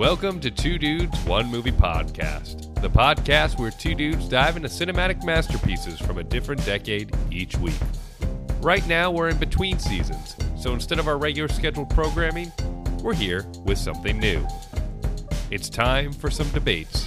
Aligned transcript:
Welcome 0.00 0.40
to 0.40 0.50
Two 0.50 0.78
Dudes, 0.78 1.14
One 1.26 1.48
Movie 1.48 1.70
Podcast, 1.70 2.74
the 2.80 2.88
podcast 2.88 3.58
where 3.58 3.70
two 3.70 3.94
dudes 3.94 4.30
dive 4.30 4.56
into 4.56 4.70
cinematic 4.70 5.22
masterpieces 5.26 6.00
from 6.00 6.16
a 6.16 6.24
different 6.24 6.64
decade 6.64 7.14
each 7.30 7.54
week. 7.58 7.78
Right 8.62 8.84
now, 8.88 9.10
we're 9.10 9.28
in 9.28 9.36
between 9.36 9.78
seasons, 9.78 10.36
so 10.58 10.72
instead 10.72 10.98
of 11.00 11.06
our 11.06 11.18
regular 11.18 11.48
scheduled 11.48 11.90
programming, 11.90 12.50
we're 13.02 13.12
here 13.12 13.44
with 13.66 13.76
something 13.76 14.18
new. 14.18 14.42
It's 15.50 15.68
time 15.68 16.14
for 16.14 16.30
some 16.30 16.48
debates. 16.48 17.06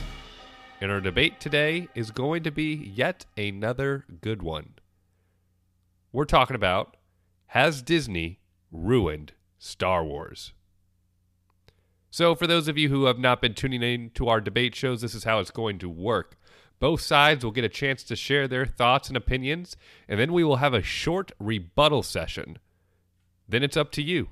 And 0.80 0.92
our 0.92 1.02
debate 1.02 1.40
today 1.40 1.88
is 1.96 2.12
going 2.12 2.44
to 2.44 2.52
be 2.52 2.76
yet 2.76 3.26
another 3.36 4.06
good 4.22 4.44
one. 4.44 4.76
We're 6.12 6.26
talking 6.26 6.56
about 6.56 6.96
Has 7.48 7.82
Disney 7.82 8.40
ruined 8.72 9.34
Star 9.58 10.04
Wars? 10.04 10.54
So, 12.14 12.36
for 12.36 12.46
those 12.46 12.68
of 12.68 12.78
you 12.78 12.90
who 12.90 13.06
have 13.06 13.18
not 13.18 13.42
been 13.42 13.56
tuning 13.56 13.82
in 13.82 14.12
to 14.12 14.28
our 14.28 14.40
debate 14.40 14.76
shows, 14.76 15.02
this 15.02 15.16
is 15.16 15.24
how 15.24 15.40
it's 15.40 15.50
going 15.50 15.80
to 15.80 15.90
work. 15.90 16.38
Both 16.78 17.02
sides 17.02 17.44
will 17.44 17.50
get 17.50 17.64
a 17.64 17.70
chance 17.70 18.04
to 18.04 18.16
share 18.16 18.48
their 18.48 18.68
thoughts 18.68 19.08
and 19.08 19.18
opinions, 19.18 19.76
and 20.08 20.20
then 20.20 20.32
we 20.32 20.44
will 20.44 20.58
have 20.58 20.76
a 20.76 20.84
short 20.84 21.32
rebuttal 21.40 22.04
session. 22.04 22.60
Then 23.50 23.64
it's 23.64 23.76
up 23.76 23.92
to 23.94 24.04
you. 24.04 24.30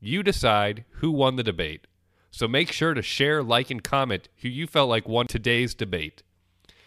You 0.00 0.24
decide 0.24 0.84
who 0.94 1.12
won 1.12 1.36
the 1.36 1.44
debate. 1.44 1.86
So 2.32 2.48
make 2.48 2.72
sure 2.72 2.94
to 2.94 3.00
share, 3.00 3.44
like, 3.44 3.70
and 3.70 3.84
comment 3.84 4.28
who 4.38 4.48
you 4.48 4.66
felt 4.66 4.88
like 4.88 5.06
won 5.06 5.28
today's 5.28 5.72
debate. 5.72 6.24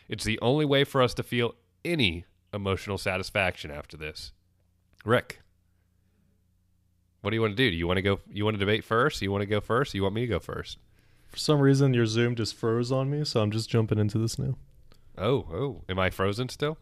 It's 0.10 0.26
the 0.26 0.40
only 0.42 0.66
way 0.66 0.84
for 0.84 1.02
us 1.02 1.14
to 1.14 1.24
feel 1.24 1.56
any 1.86 2.26
emotional 2.54 2.98
satisfaction 2.98 3.72
after 3.72 3.96
this. 3.96 4.34
Rick, 5.06 5.40
what 7.24 7.30
do 7.30 7.38
you 7.38 7.42
want 7.42 7.54
to 7.54 7.56
do? 7.56 7.72
Do 7.72 7.78
you 7.78 7.88
want 7.88 7.98
to 8.00 8.02
go? 8.02 8.20
You 8.34 8.44
want 8.44 8.56
to 8.56 8.60
debate 8.60 8.84
first? 8.84 9.22
You 9.22 9.32
want 9.32 9.44
to 9.44 9.46
go 9.46 9.62
first? 9.62 9.94
You 9.94 10.04
want 10.04 10.14
me 10.14 10.22
to 10.22 10.28
go 10.28 10.40
first? 10.40 10.78
For 11.30 11.38
some 11.38 11.62
reason, 11.62 11.94
your 11.94 12.06
Zoom 12.06 12.36
just 12.36 12.54
froze 12.54 12.92
on 12.92 13.10
me, 13.10 13.24
so 13.24 13.42
I'm 13.42 13.50
just 13.50 13.70
jumping 13.70 13.98
into 13.98 14.18
this 14.18 14.38
now. 14.38 14.56
Oh, 15.18 15.48
oh, 15.54 15.82
am 15.88 16.00
I 16.00 16.10
frozen 16.10 16.50
still? 16.50 16.78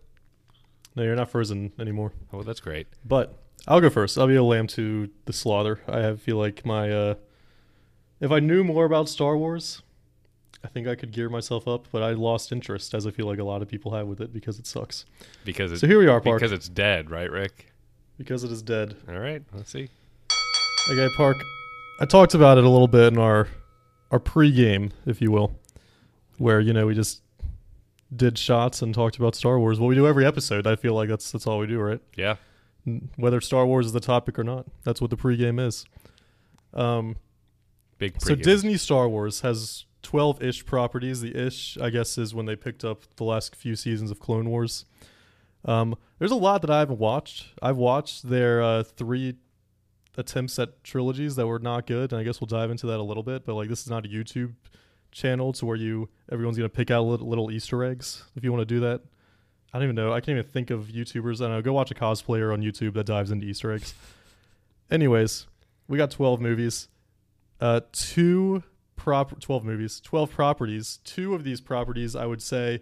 No, 0.95 1.03
you're 1.03 1.16
not 1.16 1.30
frozen 1.30 1.73
anymore. 1.80 2.14
Oh, 2.34 2.42
that's 2.42 2.59
great. 2.59 2.88
But 3.06 3.36
I'll 3.67 3.81
go 3.81 3.92
first. 3.92 4.17
I'll 4.17 4.25
be 4.25 4.36
a 4.36 4.42
lamb 4.44 4.66
to 4.69 5.12
the 5.25 5.31
slaughter. 5.34 5.80
I 5.88 6.00
have, 6.00 6.19
feel 6.19 6.38
like 6.38 6.66
my 6.66 6.92
uh, 6.92 7.16
if 8.19 8.31
I 8.31 8.39
knew 8.39 8.64
more 8.64 8.86
about 8.86 9.09
Star 9.09 9.38
Wars, 9.38 9.84
I 10.64 10.69
think 10.69 10.88
I 10.88 10.95
could 10.95 11.12
gear 11.12 11.30
myself 11.30 11.67
up. 11.67 11.88
But 11.92 12.02
I 12.02 12.14
lost 12.14 12.52
interest, 12.52 12.95
as 12.95 13.06
I 13.06 13.12
feel 13.12 13.28
like 13.28 13.38
a 13.38 13.44
lot 13.44 13.62
of 13.62 13.67
people 13.67 13.94
have 13.94 14.08
with 14.08 14.19
it, 14.19 14.34
because 14.34 14.58
it 14.58 14.66
sucks. 14.66 15.06
Because 15.45 15.72
it's, 15.72 15.81
So 15.81 15.88
here 15.88 16.00
we 16.00 16.08
are, 16.08 16.19
Park. 16.19 16.39
because 16.39 16.52
it's 16.52 16.67
dead, 16.67 17.12
right, 17.12 17.30
Rick? 17.30 17.67
Because 18.17 18.44
it 18.44 18.52
is 18.52 18.64
dead. 18.64 18.95
All 19.08 19.19
right, 19.19 19.44
let's 19.53 19.72
see. 19.72 19.89
Okay, 20.90 21.10
Park. 21.16 21.44
I 22.00 22.06
talked 22.06 22.34
about 22.34 22.58
it 22.58 22.64
a 22.64 22.70
little 22.70 22.88
bit 22.88 23.14
in 23.14 23.20
our 23.20 23.48
our 24.10 24.20
pregame, 24.20 24.92
if 25.06 25.22
you 25.22 25.32
will, 25.32 25.58
where 26.38 26.60
you 26.60 26.74
know 26.74 26.88
we 26.88 26.96
just 26.96 27.22
did 28.14 28.38
shots 28.38 28.82
and 28.82 28.94
talked 28.94 29.18
about 29.18 29.36
Star 29.36 29.59
Wars. 29.59 29.80
Well, 29.80 29.88
we 29.88 29.96
do 29.96 30.08
every 30.08 30.26
episode. 30.26 30.66
I 30.66 30.76
feel 30.76 30.94
like 30.94 31.08
that's 31.08 31.32
that's 31.32 31.46
all 31.46 31.59
we 31.59 31.68
do, 31.68 31.80
right? 31.80 32.02
Yeah, 32.16 32.36
Whether 33.16 33.40
Star 33.42 33.66
Wars 33.66 33.86
is 33.86 33.94
the 33.94 34.00
topic 34.00 34.40
or 34.40 34.44
not, 34.44 34.66
that's 34.84 35.00
what 35.00 35.12
the 35.12 35.18
pregame 35.18 35.66
is. 35.66 35.86
Um, 36.74 37.16
big. 38.00 38.20
so. 38.20 38.36
Disney 38.36 38.76
Star 38.76 39.08
Wars 39.08 39.42
has 39.42 39.86
twelve 40.02 40.42
ish 40.42 40.66
properties. 40.66 41.22
The 41.22 41.36
ish, 41.36 41.78
I 41.80 41.92
guess, 41.92 42.18
is 42.18 42.34
when 42.34 42.48
they 42.48 42.56
picked 42.56 42.84
up 42.84 43.04
the 43.18 43.24
last 43.24 43.56
few 43.56 43.76
seasons 43.76 44.09
of 44.09 44.20
Clone 44.20 44.50
Wars. 44.50 44.86
Um, 45.64 45.96
there's 46.18 46.32
a 46.32 46.36
lot 46.36 46.62
that 46.62 46.72
I 46.72 46.80
haven't 46.80 47.00
watched. 47.00 47.54
I've 47.62 47.78
watched 47.78 48.28
their 48.28 48.64
uh, 48.64 48.84
three 48.84 49.36
attempts 50.17 50.59
at 50.59 50.84
trilogies 50.84 51.36
that 51.36 51.48
were 51.48 51.59
not 51.59 51.88
good, 51.88 52.12
and 52.12 52.20
I 52.20 52.23
guess 52.23 52.42
we'll 52.42 52.48
dive 52.48 52.72
into 52.72 52.88
that 52.88 53.00
a 53.00 53.04
little 53.04 53.23
bit. 53.23 53.45
But 53.45 53.56
like, 53.56 53.70
this 53.70 53.81
is 53.81 53.90
not 53.90 54.06
a 54.06 54.09
YouTube 54.09 54.53
channel 55.12 55.52
to 55.53 55.66
where 55.66 55.76
you 55.76 56.09
everyone's 56.31 56.58
gonna 56.58 56.70
pick 56.70 56.90
out 56.92 57.03
little, 57.03 57.28
little 57.28 57.52
Easter 57.52 57.84
eggs. 57.84 58.23
If 58.36 58.44
you 58.44 58.52
want 58.52 58.62
to 58.62 58.73
do 58.73 58.80
that, 58.81 59.02
I 59.74 59.78
don't 59.78 59.85
even 59.85 59.96
know. 59.96 60.12
I 60.12 60.19
can't 60.19 60.38
even 60.38 60.50
think 60.50 60.69
of 60.69 60.88
YouTubers. 60.88 61.44
I 61.44 61.50
know. 61.50 61.62
Go 61.62 61.74
watch 61.74 61.91
a 61.91 61.96
cosplayer 61.96 62.53
on 62.53 62.62
YouTube 62.62 62.94
that 62.94 63.06
dives 63.06 63.31
into 63.31 63.46
Easter 63.46 63.72
eggs. 63.72 63.94
Anyways, 64.90 65.47
we 65.88 65.97
got 65.97 66.12
12 66.12 66.41
movies, 66.41 66.90
uh, 67.62 67.81
two 67.94 68.64
prop 68.97 69.40
12 69.40 69.64
movies, 69.64 70.02
12 70.02 70.31
properties. 70.31 71.00
Two 71.03 71.34
of 71.34 71.44
these 71.44 71.62
properties 71.62 72.16
I 72.16 72.25
would 72.25 72.41
say 72.41 72.81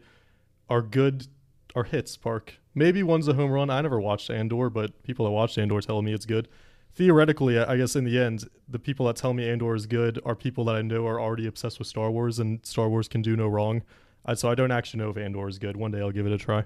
are 0.67 0.81
good, 0.81 1.27
are 1.75 1.83
hits. 1.83 2.17
Park. 2.17 2.55
Maybe 2.73 3.03
one's 3.03 3.27
a 3.27 3.33
home 3.33 3.51
run. 3.51 3.69
I 3.69 3.81
never 3.81 3.99
watched 3.99 4.29
Andor, 4.29 4.69
but 4.69 5.03
people 5.03 5.25
that 5.25 5.31
watched 5.31 5.57
Andor 5.57 5.81
tell 5.81 6.01
me 6.01 6.13
it's 6.13 6.25
good 6.25 6.47
theoretically, 6.93 7.59
I 7.59 7.77
guess 7.77 7.95
in 7.95 8.03
the 8.03 8.19
end, 8.19 8.49
the 8.67 8.79
people 8.79 9.05
that 9.07 9.15
tell 9.15 9.33
me 9.33 9.49
Andor 9.49 9.75
is 9.75 9.85
good 9.85 10.19
are 10.25 10.35
people 10.35 10.65
that 10.65 10.75
I 10.75 10.81
know 10.81 11.07
are 11.07 11.19
already 11.19 11.47
obsessed 11.47 11.79
with 11.79 11.87
Star 11.87 12.11
Wars, 12.11 12.39
and 12.39 12.65
Star 12.65 12.89
Wars 12.89 13.07
can 13.07 13.21
do 13.21 13.35
no 13.35 13.47
wrong. 13.47 13.83
I, 14.25 14.33
so 14.33 14.49
I 14.49 14.55
don't 14.55 14.71
actually 14.71 15.03
know 15.03 15.09
if 15.09 15.17
Andor 15.17 15.47
is 15.47 15.59
good. 15.59 15.77
One 15.77 15.91
day 15.91 15.99
I'll 15.99 16.11
give 16.11 16.25
it 16.25 16.33
a 16.33 16.37
try. 16.37 16.65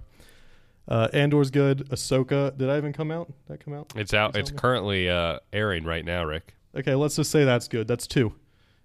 Uh, 0.87 1.07
Andor's 1.13 1.49
good. 1.49 1.89
Ahsoka, 1.89 2.57
did 2.57 2.69
I 2.69 2.77
even 2.77 2.93
come 2.93 3.11
out? 3.11 3.27
Did 3.27 3.35
that 3.47 3.63
come 3.63 3.73
out? 3.73 3.93
it's 3.95 4.13
out. 4.13 4.35
It's 4.35 4.51
me. 4.51 4.57
currently 4.57 5.09
uh, 5.09 5.39
airing 5.53 5.85
right 5.85 6.03
now, 6.03 6.25
Rick. 6.25 6.55
Okay, 6.75 6.95
let's 6.95 7.15
just 7.15 7.31
say 7.31 7.45
that's 7.45 7.67
good. 7.67 7.87
That's 7.87 8.07
two. 8.07 8.33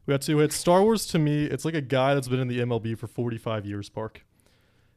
We 0.06 0.12
got 0.12 0.22
two 0.22 0.38
hits. 0.38 0.56
Star 0.56 0.82
Wars 0.82 1.06
to 1.06 1.18
me, 1.18 1.44
it's 1.44 1.64
like 1.64 1.74
a 1.74 1.80
guy 1.80 2.14
that's 2.14 2.28
been 2.28 2.40
in 2.40 2.48
the 2.48 2.60
MLB 2.60 2.96
for 2.96 3.06
45 3.06 3.66
years, 3.66 3.88
Park. 3.88 4.24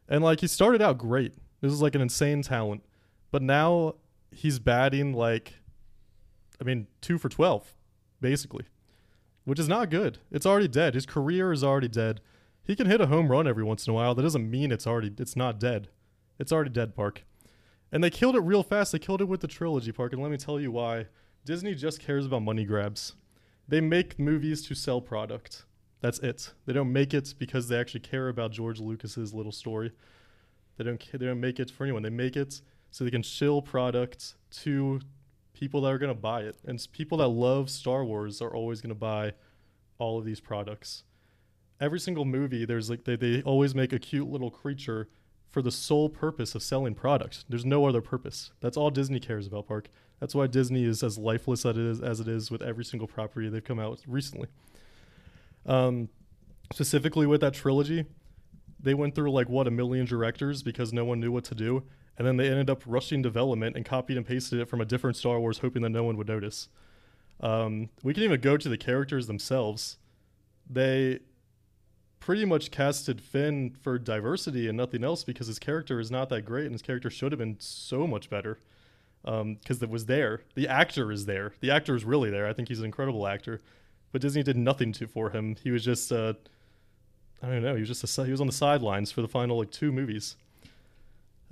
And 0.07 0.23
like 0.23 0.41
he 0.41 0.47
started 0.47 0.81
out 0.81 0.97
great. 0.97 1.33
This 1.61 1.71
is 1.71 1.81
like 1.81 1.95
an 1.95 2.01
insane 2.01 2.41
talent. 2.43 2.83
But 3.31 3.41
now 3.41 3.95
he's 4.31 4.59
batting 4.59 5.13
like 5.13 5.53
I 6.61 6.63
mean, 6.63 6.87
2 7.01 7.17
for 7.17 7.27
12 7.27 7.73
basically, 8.21 8.65
which 9.45 9.59
is 9.59 9.67
not 9.67 9.89
good. 9.89 10.19
It's 10.31 10.45
already 10.45 10.67
dead. 10.67 10.93
His 10.93 11.07
career 11.07 11.51
is 11.51 11.63
already 11.63 11.87
dead. 11.87 12.21
He 12.63 12.75
can 12.75 12.85
hit 12.85 13.01
a 13.01 13.07
home 13.07 13.29
run 13.29 13.47
every 13.47 13.63
once 13.63 13.87
in 13.87 13.91
a 13.91 13.95
while. 13.95 14.13
That 14.13 14.21
doesn't 14.21 14.49
mean 14.49 14.71
it's 14.71 14.85
already 14.85 15.11
it's 15.17 15.35
not 15.35 15.59
dead. 15.59 15.89
It's 16.39 16.51
already 16.51 16.69
dead, 16.69 16.95
Park. 16.95 17.23
And 17.91 18.03
they 18.03 18.09
killed 18.09 18.35
it 18.35 18.41
real 18.41 18.63
fast. 18.63 18.91
They 18.91 18.99
killed 18.99 19.21
it 19.21 19.27
with 19.27 19.41
the 19.41 19.47
trilogy, 19.47 19.91
Park, 19.91 20.13
and 20.13 20.21
let 20.21 20.31
me 20.31 20.37
tell 20.37 20.59
you 20.59 20.71
why. 20.71 21.07
Disney 21.43 21.73
just 21.73 21.99
cares 21.99 22.27
about 22.27 22.43
money 22.43 22.63
grabs. 22.63 23.13
They 23.67 23.81
make 23.81 24.19
movies 24.19 24.61
to 24.67 24.75
sell 24.75 25.01
product. 25.01 25.65
That's 25.99 26.19
it. 26.19 26.53
They 26.65 26.73
don't 26.73 26.93
make 26.93 27.13
it 27.13 27.33
because 27.37 27.67
they 27.67 27.79
actually 27.79 28.01
care 28.01 28.29
about 28.29 28.51
George 28.51 28.79
Lucas's 28.79 29.33
little 29.33 29.51
story. 29.51 29.91
They 30.77 30.83
don't. 30.83 31.03
They 31.11 31.25
don't 31.25 31.39
make 31.39 31.59
it 31.59 31.69
for 31.71 31.83
anyone. 31.83 32.03
They 32.03 32.09
make 32.09 32.35
it 32.35 32.61
so 32.91 33.03
they 33.03 33.11
can 33.11 33.23
shill 33.23 33.61
product 33.61 34.35
to 34.61 34.99
people 35.53 35.81
that 35.81 35.89
are 35.89 35.97
going 35.97 36.13
to 36.13 36.19
buy 36.19 36.41
it. 36.41 36.57
And 36.65 36.85
people 36.91 37.17
that 37.19 37.27
love 37.27 37.69
Star 37.69 38.03
Wars 38.03 38.41
are 38.41 38.53
always 38.53 38.81
going 38.81 38.89
to 38.89 38.95
buy 38.95 39.33
all 39.97 40.17
of 40.17 40.25
these 40.25 40.39
products. 40.39 41.03
Every 41.79 41.99
single 41.99 42.25
movie, 42.25 42.65
there's 42.65 42.89
like 42.89 43.05
they, 43.05 43.15
they 43.15 43.41
always 43.41 43.73
make 43.73 43.93
a 43.93 43.99
cute 43.99 44.29
little 44.29 44.51
creature 44.51 45.09
for 45.49 45.61
the 45.61 45.71
sole 45.71 46.09
purpose 46.09 46.55
of 46.55 46.63
selling 46.63 46.95
product. 46.95 47.45
There's 47.49 47.65
no 47.65 47.85
other 47.85 48.01
purpose. 48.01 48.51
That's 48.61 48.77
all 48.77 48.89
Disney 48.89 49.19
cares 49.19 49.47
about, 49.47 49.67
Park. 49.67 49.89
That's 50.19 50.35
why 50.35 50.47
Disney 50.47 50.85
is 50.85 51.03
as 51.03 51.17
lifeless 51.17 51.65
as 51.65 51.75
it 51.75 51.81
is, 51.81 52.01
as 52.01 52.19
it 52.19 52.27
is 52.27 52.51
with 52.51 52.61
every 52.61 52.85
single 52.85 53.07
property 53.07 53.49
they've 53.49 53.63
come 53.63 53.79
out 53.79 54.01
recently. 54.07 54.47
Um, 55.65 56.09
specifically 56.71 57.25
with 57.25 57.41
that 57.41 57.53
trilogy, 57.53 58.05
they 58.79 58.93
went 58.93 59.15
through 59.15 59.31
like 59.31 59.49
what 59.49 59.67
a 59.67 59.71
million 59.71 60.05
directors 60.05 60.63
because 60.63 60.93
no 60.93 61.05
one 61.05 61.19
knew 61.19 61.31
what 61.31 61.43
to 61.45 61.55
do, 61.55 61.83
and 62.21 62.27
then 62.27 62.37
they 62.37 62.51
ended 62.51 62.69
up 62.69 62.83
rushing 62.85 63.23
development 63.23 63.75
and 63.75 63.83
copied 63.83 64.15
and 64.15 64.23
pasted 64.23 64.59
it 64.59 64.69
from 64.69 64.79
a 64.79 64.85
different 64.85 65.17
Star 65.17 65.39
Wars, 65.39 65.57
hoping 65.57 65.81
that 65.81 65.89
no 65.89 66.03
one 66.03 66.17
would 66.17 66.27
notice. 66.27 66.69
Um, 67.39 67.89
we 68.03 68.13
can 68.13 68.21
even 68.21 68.39
go 68.39 68.57
to 68.57 68.69
the 68.69 68.77
characters 68.77 69.25
themselves. 69.25 69.97
They 70.69 71.21
pretty 72.19 72.45
much 72.45 72.69
casted 72.69 73.21
Finn 73.21 73.75
for 73.81 73.97
diversity 73.97 74.67
and 74.67 74.77
nothing 74.77 75.03
else 75.03 75.23
because 75.23 75.47
his 75.47 75.57
character 75.57 75.99
is 75.99 76.11
not 76.11 76.29
that 76.29 76.43
great, 76.43 76.65
and 76.65 76.73
his 76.73 76.83
character 76.83 77.09
should 77.09 77.31
have 77.31 77.39
been 77.39 77.57
so 77.57 78.05
much 78.05 78.29
better 78.29 78.59
because 79.23 79.81
it 79.81 79.89
was 79.89 80.05
there. 80.05 80.41
The 80.53 80.67
actor 80.67 81.11
is 81.11 81.25
there. 81.25 81.53
The 81.59 81.71
actor 81.71 81.95
is 81.95 82.05
really 82.05 82.29
there. 82.29 82.45
I 82.45 82.53
think 82.53 82.67
he's 82.67 82.81
an 82.81 82.85
incredible 82.85 83.25
actor, 83.25 83.61
but 84.11 84.21
Disney 84.21 84.43
did 84.43 84.57
nothing 84.57 84.91
to 84.93 85.07
for 85.07 85.31
him. 85.31 85.55
He 85.63 85.71
was 85.71 85.83
just 85.83 86.11
uh, 86.11 86.33
I 87.41 87.47
don't 87.47 87.63
know. 87.63 87.73
He 87.73 87.79
was 87.79 87.89
just 87.89 88.19
a, 88.19 88.25
he 88.25 88.31
was 88.31 88.41
on 88.41 88.47
the 88.47 88.53
sidelines 88.53 89.11
for 89.11 89.23
the 89.23 89.27
final 89.27 89.57
like 89.57 89.71
two 89.71 89.91
movies. 89.91 90.35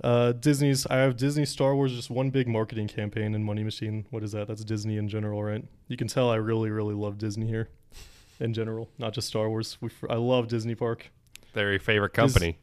Uh, 0.02 0.32
Disney's 0.32 0.86
I 0.86 0.96
have 0.96 1.16
Disney 1.16 1.44
Star 1.44 1.74
Wars 1.74 1.92
just 1.94 2.10
one 2.10 2.30
big 2.30 2.48
marketing 2.48 2.88
campaign 2.88 3.34
and 3.34 3.44
money 3.44 3.62
machine. 3.62 4.06
What 4.10 4.22
is 4.22 4.32
that? 4.32 4.48
That's 4.48 4.64
Disney 4.64 4.96
in 4.96 5.08
general, 5.08 5.42
right? 5.42 5.62
You 5.88 5.96
can 5.96 6.08
tell 6.08 6.30
I 6.30 6.36
really 6.36 6.70
really 6.70 6.94
love 6.94 7.18
Disney 7.18 7.46
here, 7.46 7.68
in 8.38 8.54
general, 8.54 8.88
not 8.98 9.12
just 9.12 9.28
Star 9.28 9.48
Wars. 9.50 9.76
We, 9.80 9.90
I 10.08 10.14
love 10.14 10.48
Disney 10.48 10.74
Park. 10.74 11.10
Their 11.52 11.78
favorite 11.78 12.14
company. 12.14 12.58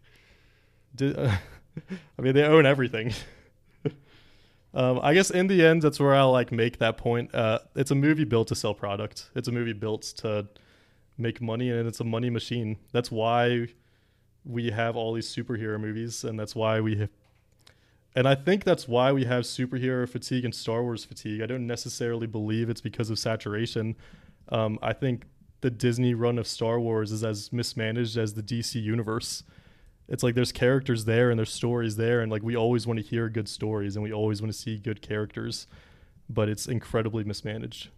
Di- 0.96 1.14
I 2.18 2.22
mean, 2.22 2.34
they 2.34 2.44
own 2.44 2.66
everything. 2.66 3.14
um, 4.74 5.00
I 5.04 5.14
guess 5.14 5.30
in 5.30 5.46
the 5.46 5.64
end, 5.64 5.84
that's 5.84 6.00
where 6.00 6.16
I'll 6.16 6.32
like 6.32 6.52
make 6.52 6.80
that 6.80 6.98
point. 6.98 7.36
Uh, 7.36 7.60
it's 7.76 7.92
a 7.92 7.96
movie 7.96 8.24
built 8.24 8.48
to 8.48 8.56
sell 8.56 8.74
product. 8.74 9.30
It's 9.36 9.48
a 9.48 9.52
movie 9.52 9.74
built 9.74 10.02
to 10.18 10.48
make 11.20 11.40
money, 11.40 11.70
and 11.70 11.88
it's 11.88 12.00
a 12.00 12.04
money 12.04 12.32
machine. 12.32 12.78
That's 12.92 13.12
why 13.12 13.68
we 14.44 14.72
have 14.72 14.96
all 14.96 15.14
these 15.14 15.34
superhero 15.34 15.80
movies, 15.80 16.24
and 16.24 16.40
that's 16.40 16.56
why 16.56 16.80
we 16.82 16.96
have. 16.98 17.10
And 18.18 18.28
I 18.28 18.34
think 18.34 18.64
that's 18.64 18.88
why 18.88 19.12
we 19.12 19.26
have 19.26 19.44
superhero 19.44 20.10
fatigue 20.10 20.44
and 20.44 20.54
Star 20.54 20.82
Wars 20.82 21.06
fatigue. 21.06 21.40
I 21.40 21.46
don't 21.46 21.68
necessarily 21.68 22.26
believe 22.26 22.68
it's 22.68 22.82
because 22.82 23.12
of 23.12 23.20
saturation. 23.20 23.96
Um, 24.50 24.80
I 24.82 24.94
think 24.94 25.26
the 25.62 25.70
Disney 25.70 26.16
run 26.16 26.40
of 26.40 26.48
Star 26.48 26.80
Wars 26.80 27.12
is 27.12 27.24
as 27.24 27.54
mismanaged 27.54 28.18
as 28.18 28.34
the 28.34 28.42
DC 28.42 28.82
universe. 28.82 29.44
It's 30.08 30.24
like 30.24 30.34
there's 30.34 30.52
characters 30.52 31.06
there 31.06 31.30
and 31.30 31.38
there's 31.38 31.54
stories 31.54 31.96
there, 31.96 32.22
and 32.22 32.32
like 32.32 32.42
we 32.42 32.56
always 32.56 32.88
want 32.88 33.00
to 33.00 33.06
hear 33.06 33.30
good 33.30 33.48
stories 33.48 33.96
and 33.96 34.02
we 34.04 34.12
always 34.12 34.42
want 34.42 34.52
to 34.52 34.58
see 34.58 34.80
good 34.80 35.04
characters, 35.04 35.68
but 36.28 36.50
it's 36.50 36.66
incredibly 36.66 37.24
mismanaged. 37.24 37.90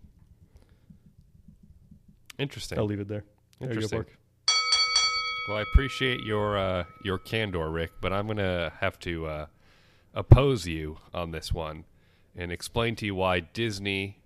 Interesting. 2.38 2.77
I'll 2.77 2.83
leave 2.83 3.00
it 3.00 3.07
there. 3.07 3.24
There 3.62 3.69
you 3.69 3.75
go, 3.75 3.83
Interesting. 3.83 4.06
Well, 5.48 5.60
I 5.60 5.62
appreciate 5.62 6.25
your 6.25 6.57
uh, 6.57 6.83
your 7.06 7.19
candor, 7.19 7.69
Rick, 7.69 7.92
but 8.01 8.12
I'm 8.12 8.27
gonna 8.27 8.74
have 8.81 9.00
to 9.00 9.25
uh, 9.25 9.45
oppose 10.14 10.68
you 10.68 10.98
on 11.14 11.32
this 11.32 11.54
one 11.54 11.86
and 12.36 12.52
explain 12.52 12.96
to 12.96 13.06
you 13.06 13.16
why 13.16 13.40
Disney 13.40 14.20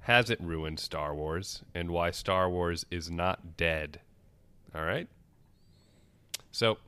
hasn't 0.00 0.40
ruined 0.40 0.80
Star 0.80 1.14
Wars 1.14 1.62
and 1.74 1.90
why 1.90 2.10
Star 2.10 2.48
Wars 2.50 2.84
is 2.90 3.10
not 3.10 3.56
dead. 3.56 4.00
All 4.74 4.82
right. 4.84 5.08
So, 6.50 6.78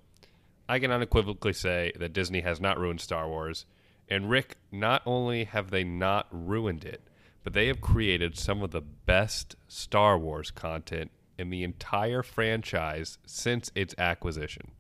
I 0.69 0.79
can 0.79 0.91
unequivocally 0.91 1.53
say 1.53 1.93
that 1.99 2.13
Disney 2.13 2.41
has 2.41 2.61
not 2.61 2.79
ruined 2.79 3.01
Star 3.01 3.29
Wars, 3.29 3.67
and 4.09 4.31
Rick, 4.31 4.57
not 4.71 5.03
only 5.05 5.45
have 5.45 5.71
they 5.71 5.85
not 5.85 6.27
ruined 6.31 6.85
it, 6.85 7.03
but 7.45 7.53
they 7.53 7.67
have 7.67 7.81
created 7.81 8.39
some 8.39 8.63
of 8.63 8.71
the 8.71 8.81
best 8.81 9.57
Star 9.69 10.19
Wars 10.19 10.51
content 10.51 11.11
in 11.39 11.51
the 11.51 11.63
entire 11.63 12.23
franchise 12.23 13.19
since 13.27 13.71
its 13.75 13.95
acquisition. 13.99 14.71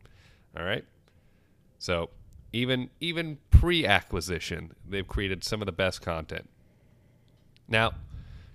All 0.56 0.64
right? 0.64 0.84
So, 1.78 2.10
even 2.52 2.90
even 3.00 3.38
pre-acquisition, 3.50 4.72
they've 4.88 5.06
created 5.06 5.44
some 5.44 5.62
of 5.62 5.66
the 5.66 5.72
best 5.72 6.02
content. 6.02 6.48
Now, 7.68 7.92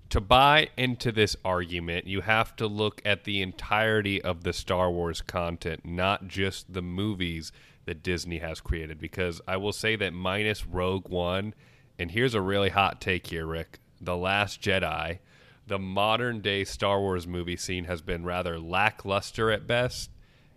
to 0.09 0.21
buy 0.21 0.69
into 0.77 1.11
this 1.11 1.35
argument, 1.43 2.07
you 2.07 2.21
have 2.21 2.55
to 2.57 2.67
look 2.67 3.01
at 3.03 3.23
the 3.23 3.41
entirety 3.41 4.21
of 4.21 4.43
the 4.43 4.53
Star 4.53 4.89
Wars 4.91 5.21
content, 5.21 5.85
not 5.85 6.27
just 6.27 6.73
the 6.73 6.81
movies 6.81 7.51
that 7.85 8.03
Disney 8.03 8.39
has 8.39 8.61
created. 8.61 8.99
Because 8.99 9.41
I 9.47 9.57
will 9.57 9.73
say 9.73 9.95
that 9.97 10.13
minus 10.13 10.65
Rogue 10.65 11.09
One, 11.09 11.53
and 11.97 12.11
here's 12.11 12.35
a 12.35 12.41
really 12.41 12.69
hot 12.69 13.01
take 13.01 13.27
here, 13.27 13.45
Rick 13.45 13.79
The 13.99 14.15
Last 14.15 14.61
Jedi, 14.61 15.19
the 15.65 15.79
modern 15.79 16.39
day 16.39 16.63
Star 16.63 16.99
Wars 17.01 17.27
movie 17.27 17.57
scene 17.57 17.85
has 17.85 18.01
been 18.01 18.23
rather 18.23 18.59
lackluster 18.59 19.51
at 19.51 19.67
best 19.67 20.09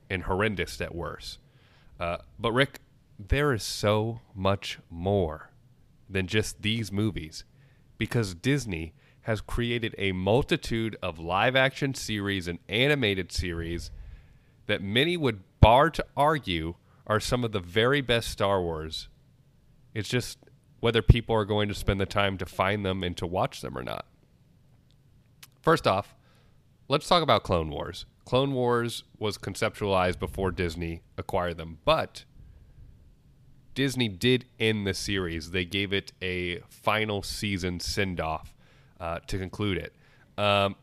and 0.08 0.24
horrendous 0.24 0.80
at 0.80 0.94
worst. 0.94 1.38
Uh, 1.98 2.18
but, 2.38 2.52
Rick, 2.52 2.80
there 3.28 3.52
is 3.52 3.62
so 3.62 4.20
much 4.34 4.78
more 4.88 5.50
than 6.08 6.26
just 6.26 6.62
these 6.62 6.90
movies 6.90 7.44
because 7.98 8.34
Disney 8.34 8.94
has 9.22 9.40
created 9.40 9.94
a 9.98 10.12
multitude 10.12 10.96
of 11.02 11.18
live 11.18 11.54
action 11.54 11.94
series 11.94 12.48
and 12.48 12.58
animated 12.68 13.30
series 13.30 13.90
that 14.66 14.82
many 14.82 15.16
would 15.16 15.42
bar 15.60 15.90
to 15.90 16.04
argue 16.16 16.74
are 17.06 17.20
some 17.20 17.44
of 17.44 17.52
the 17.52 17.60
very 17.60 18.00
best 18.00 18.30
Star 18.30 18.62
Wars. 18.62 19.08
It's 19.94 20.08
just 20.08 20.38
whether 20.80 21.02
people 21.02 21.34
are 21.34 21.44
going 21.44 21.68
to 21.68 21.74
spend 21.74 22.00
the 22.00 22.06
time 22.06 22.38
to 22.38 22.46
find 22.46 22.84
them 22.84 23.02
and 23.02 23.16
to 23.18 23.26
watch 23.26 23.60
them 23.60 23.76
or 23.76 23.82
not. 23.82 24.06
First 25.60 25.86
off, 25.86 26.14
let's 26.88 27.06
talk 27.06 27.22
about 27.22 27.42
Clone 27.42 27.68
Wars. 27.68 28.06
Clone 28.24 28.54
Wars 28.54 29.04
was 29.18 29.36
conceptualized 29.36 30.18
before 30.18 30.50
Disney 30.50 31.02
acquired 31.18 31.58
them, 31.58 31.78
but 31.84 32.24
Disney 33.74 34.08
did 34.08 34.46
end 34.58 34.86
the 34.86 34.94
series. 34.94 35.50
They 35.50 35.64
gave 35.64 35.92
it 35.92 36.12
a 36.20 36.60
final 36.68 37.22
season 37.22 37.80
send 37.80 38.20
off 38.20 38.54
uh, 38.98 39.20
to 39.26 39.38
conclude 39.38 39.78
it. 39.78 39.94
Um, 40.36 40.76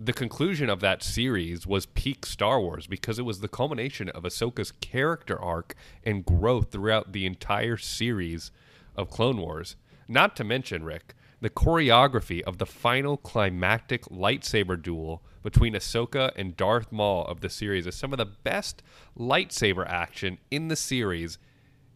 the 0.00 0.12
conclusion 0.12 0.68
of 0.68 0.80
that 0.80 1.02
series 1.02 1.66
was 1.66 1.86
peak 1.86 2.26
Star 2.26 2.60
Wars 2.60 2.88
because 2.88 3.18
it 3.18 3.24
was 3.24 3.40
the 3.40 3.48
culmination 3.48 4.08
of 4.08 4.24
Ahsoka's 4.24 4.72
character 4.72 5.40
arc 5.40 5.76
and 6.04 6.24
growth 6.24 6.72
throughout 6.72 7.12
the 7.12 7.24
entire 7.24 7.76
series 7.76 8.50
of 8.96 9.10
Clone 9.10 9.36
Wars. 9.36 9.76
Not 10.08 10.34
to 10.36 10.44
mention, 10.44 10.84
Rick, 10.84 11.14
the 11.40 11.50
choreography 11.50 12.42
of 12.42 12.58
the 12.58 12.66
final 12.66 13.16
climactic 13.16 14.04
lightsaber 14.06 14.80
duel 14.80 15.22
between 15.42 15.74
Ahsoka 15.74 16.30
and 16.36 16.56
Darth 16.56 16.92
Maul 16.92 17.24
of 17.26 17.40
the 17.40 17.48
series 17.48 17.86
is 17.86 17.94
some 17.94 18.12
of 18.12 18.18
the 18.18 18.26
best 18.26 18.82
lightsaber 19.18 19.86
action 19.86 20.38
in 20.50 20.68
the 20.68 20.76
series, 20.76 21.38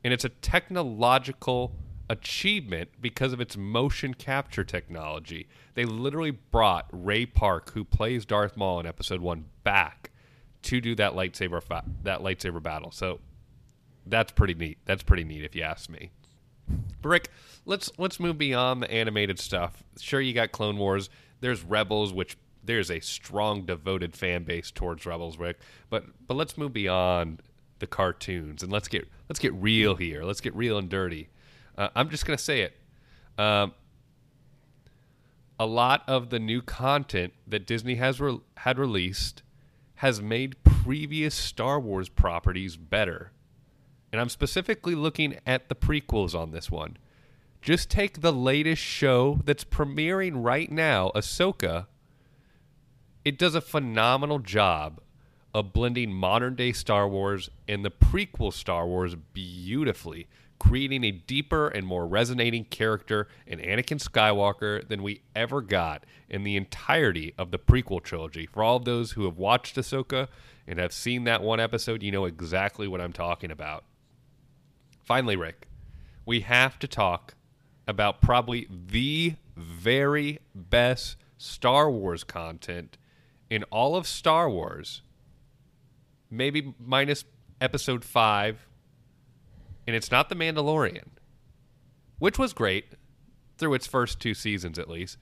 and 0.06 0.12
it's 0.12 0.24
a 0.24 0.28
technological 0.28 1.74
achievement 2.08 2.90
because 3.00 3.32
of 3.32 3.40
its 3.40 3.56
motion 3.56 4.14
capture 4.14 4.62
technology. 4.62 5.48
They 5.74 5.84
literally 5.84 6.30
brought 6.30 6.86
Ray 6.92 7.26
Park, 7.26 7.72
who 7.72 7.82
plays 7.82 8.24
Darth 8.24 8.56
Maul 8.56 8.78
in 8.78 8.86
Episode 8.86 9.20
One, 9.20 9.46
back 9.64 10.12
to 10.62 10.80
do 10.80 10.94
that 10.94 11.14
lightsaber 11.14 11.60
fa- 11.60 11.82
that 12.04 12.20
lightsaber 12.20 12.62
battle. 12.62 12.92
So 12.92 13.18
that's 14.06 14.30
pretty 14.30 14.54
neat. 14.54 14.78
That's 14.84 15.02
pretty 15.02 15.24
neat, 15.24 15.42
if 15.42 15.56
you 15.56 15.62
ask 15.64 15.90
me. 15.90 16.12
But 17.02 17.08
Rick, 17.08 17.28
let's 17.64 17.90
let's 17.98 18.20
move 18.20 18.38
beyond 18.38 18.84
the 18.84 18.90
animated 18.92 19.40
stuff. 19.40 19.82
Sure, 19.98 20.20
you 20.20 20.32
got 20.32 20.52
Clone 20.52 20.76
Wars. 20.76 21.10
There's 21.40 21.64
Rebels, 21.64 22.12
which 22.12 22.36
there's 22.62 22.92
a 22.92 23.00
strong, 23.00 23.66
devoted 23.66 24.14
fan 24.14 24.44
base 24.44 24.70
towards 24.70 25.04
Rebels, 25.04 25.36
Rick. 25.36 25.58
But 25.90 26.04
but 26.28 26.36
let's 26.36 26.56
move 26.56 26.72
beyond 26.72 27.42
the 27.78 27.86
cartoons 27.86 28.62
and 28.62 28.72
let's 28.72 28.88
get 28.88 29.08
let's 29.28 29.38
get 29.38 29.52
real 29.54 29.96
here. 29.96 30.24
Let's 30.24 30.40
get 30.40 30.54
real 30.54 30.78
and 30.78 30.88
dirty. 30.88 31.28
Uh, 31.76 31.88
I'm 31.94 32.08
just 32.10 32.26
gonna 32.26 32.38
say 32.38 32.60
it. 32.62 32.76
Um, 33.38 33.74
a 35.58 35.66
lot 35.66 36.02
of 36.06 36.30
the 36.30 36.38
new 36.38 36.62
content 36.62 37.32
that 37.46 37.66
Disney 37.66 37.96
has 37.96 38.20
re- 38.20 38.40
had 38.58 38.78
released 38.78 39.42
has 39.96 40.20
made 40.20 40.62
previous 40.64 41.34
Star 41.34 41.80
Wars 41.80 42.08
properties 42.08 42.76
better. 42.76 43.32
And 44.12 44.20
I'm 44.20 44.28
specifically 44.28 44.94
looking 44.94 45.38
at 45.46 45.68
the 45.68 45.74
prequels 45.74 46.34
on 46.34 46.50
this 46.50 46.70
one. 46.70 46.96
Just 47.62 47.90
take 47.90 48.20
the 48.20 48.32
latest 48.32 48.82
show 48.82 49.40
that's 49.44 49.64
premiering 49.64 50.44
right 50.44 50.70
now, 50.70 51.10
Ahsoka. 51.14 51.86
It 53.24 53.38
does 53.38 53.54
a 53.54 53.60
phenomenal 53.60 54.38
job 54.38 55.00
of 55.56 55.72
blending 55.72 56.12
modern 56.12 56.54
day 56.54 56.70
Star 56.70 57.08
Wars 57.08 57.48
and 57.66 57.82
the 57.82 57.90
prequel 57.90 58.52
Star 58.52 58.86
Wars 58.86 59.14
beautifully, 59.14 60.28
creating 60.58 61.02
a 61.02 61.10
deeper 61.10 61.68
and 61.68 61.86
more 61.86 62.06
resonating 62.06 62.66
character 62.66 63.26
in 63.46 63.58
Anakin 63.60 63.98
Skywalker 63.98 64.86
than 64.86 65.02
we 65.02 65.22
ever 65.34 65.62
got 65.62 66.04
in 66.28 66.44
the 66.44 66.56
entirety 66.56 67.32
of 67.38 67.52
the 67.52 67.58
prequel 67.58 68.02
trilogy. 68.02 68.44
For 68.44 68.62
all 68.62 68.76
of 68.76 68.84
those 68.84 69.12
who 69.12 69.24
have 69.24 69.38
watched 69.38 69.76
Ahsoka 69.76 70.28
and 70.66 70.78
have 70.78 70.92
seen 70.92 71.24
that 71.24 71.40
one 71.40 71.58
episode, 71.58 72.02
you 72.02 72.12
know 72.12 72.26
exactly 72.26 72.86
what 72.86 73.00
I'm 73.00 73.14
talking 73.14 73.50
about. 73.50 73.84
Finally, 75.04 75.36
Rick, 75.36 75.68
we 76.26 76.40
have 76.40 76.78
to 76.80 76.86
talk 76.86 77.32
about 77.88 78.20
probably 78.20 78.68
the 78.70 79.36
very 79.56 80.38
best 80.54 81.16
Star 81.38 81.90
Wars 81.90 82.24
content 82.24 82.98
in 83.48 83.62
all 83.64 83.96
of 83.96 84.06
Star 84.06 84.50
Wars, 84.50 85.00
maybe 86.30 86.74
minus 86.78 87.24
episode 87.60 88.04
5, 88.04 88.66
and 89.86 89.96
it's 89.96 90.10
not 90.10 90.28
The 90.28 90.34
Mandalorian, 90.34 91.08
which 92.18 92.38
was 92.38 92.52
great 92.52 92.86
through 93.58 93.74
its 93.74 93.86
first 93.86 94.20
two 94.20 94.34
seasons 94.34 94.78
at 94.78 94.88
least. 94.88 95.16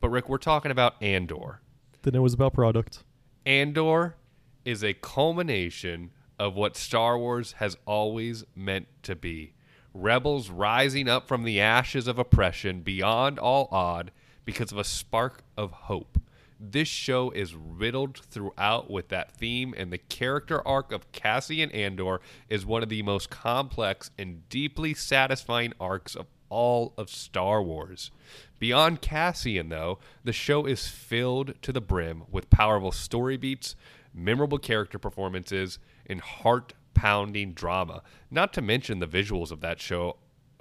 But, 0.00 0.10
Rick, 0.10 0.28
we're 0.28 0.38
talking 0.38 0.70
about 0.70 1.00
Andor. 1.02 1.60
Then 2.02 2.14
it 2.14 2.20
was 2.20 2.34
about 2.34 2.54
product. 2.54 3.04
Andor 3.44 4.16
is 4.64 4.82
a 4.82 4.94
culmination 4.94 6.10
of 6.38 6.54
what 6.54 6.76
Star 6.76 7.18
Wars 7.18 7.52
has 7.52 7.76
always 7.86 8.44
meant 8.54 8.88
to 9.04 9.14
be. 9.14 9.54
Rebels 9.94 10.50
rising 10.50 11.08
up 11.08 11.26
from 11.26 11.44
the 11.44 11.60
ashes 11.60 12.06
of 12.06 12.18
oppression 12.18 12.80
beyond 12.80 13.38
all 13.38 13.68
odd 13.70 14.10
because 14.44 14.70
of 14.70 14.78
a 14.78 14.84
spark 14.84 15.42
of 15.56 15.72
hope. 15.72 16.18
This 16.58 16.88
show 16.88 17.30
is 17.30 17.54
riddled 17.54 18.18
throughout 18.18 18.90
with 18.90 19.08
that 19.08 19.32
theme, 19.32 19.74
and 19.76 19.92
the 19.92 19.98
character 19.98 20.66
arc 20.66 20.90
of 20.90 21.12
Cassian 21.12 21.70
Andor 21.72 22.20
is 22.48 22.64
one 22.64 22.82
of 22.82 22.88
the 22.88 23.02
most 23.02 23.28
complex 23.28 24.10
and 24.18 24.48
deeply 24.48 24.94
satisfying 24.94 25.74
arcs 25.78 26.14
of 26.14 26.26
all 26.48 26.94
of 26.96 27.10
Star 27.10 27.62
Wars. 27.62 28.10
Beyond 28.58 29.02
Cassian, 29.02 29.68
though, 29.68 29.98
the 30.24 30.32
show 30.32 30.64
is 30.64 30.86
filled 30.88 31.60
to 31.62 31.72
the 31.72 31.80
brim 31.80 32.24
with 32.30 32.48
powerful 32.48 32.92
story 32.92 33.36
beats, 33.36 33.76
memorable 34.14 34.58
character 34.58 34.98
performances, 34.98 35.78
and 36.06 36.20
heart 36.20 36.72
pounding 36.94 37.52
drama. 37.52 38.02
Not 38.30 38.54
to 38.54 38.62
mention 38.62 38.98
the 38.98 39.06
visuals 39.06 39.50
of 39.50 39.60
that 39.60 39.80
show 39.80 40.16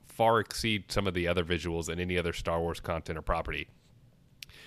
far 0.05 0.39
exceed 0.39 0.91
some 0.91 1.07
of 1.07 1.13
the 1.13 1.27
other 1.27 1.43
visuals 1.43 1.89
in 1.89 1.99
any 1.99 2.17
other 2.17 2.33
Star 2.33 2.59
Wars 2.59 2.79
content 2.79 3.17
or 3.17 3.21
property. 3.21 3.67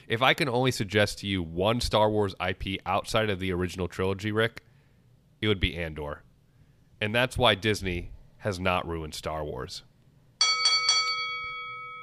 If 0.09 0.23
I 0.23 0.33
can 0.33 0.49
only 0.49 0.71
suggest 0.71 1.19
to 1.19 1.27
you 1.27 1.43
one 1.43 1.83
Star 1.83 2.09
Wars 2.09 2.35
IP 2.41 2.81
outside 2.87 3.29
of 3.29 3.41
the 3.41 3.53
original 3.53 3.89
trilogy, 3.89 4.33
Rick, 4.33 4.63
it 5.43 5.49
would 5.49 5.61
be 5.61 5.77
Andor. 5.77 6.23
And 6.99 7.15
that's 7.15 7.37
why 7.37 7.55
Disney 7.55 8.11
has 8.39 8.59
not 8.59 8.89
ruined 8.89 9.15
Star 9.15 9.45
Wars. 9.45 9.83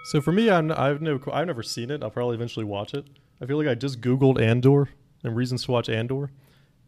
So 0.05 0.21
for 0.21 0.31
me, 0.31 0.51
I'm, 0.51 0.71
I've 0.71 1.01
never 1.01 1.33
I've 1.33 1.47
never 1.47 1.63
seen 1.63 1.89
it. 1.89 2.03
I'll 2.03 2.11
probably 2.11 2.35
eventually 2.35 2.63
watch 2.63 2.93
it. 2.93 3.07
I 3.41 3.47
feel 3.47 3.57
like 3.57 3.67
I 3.67 3.73
just 3.73 4.01
Googled 4.01 4.39
Andor 4.39 4.87
and 5.23 5.35
reasons 5.35 5.65
to 5.65 5.71
watch 5.71 5.89
Andor, 5.89 6.29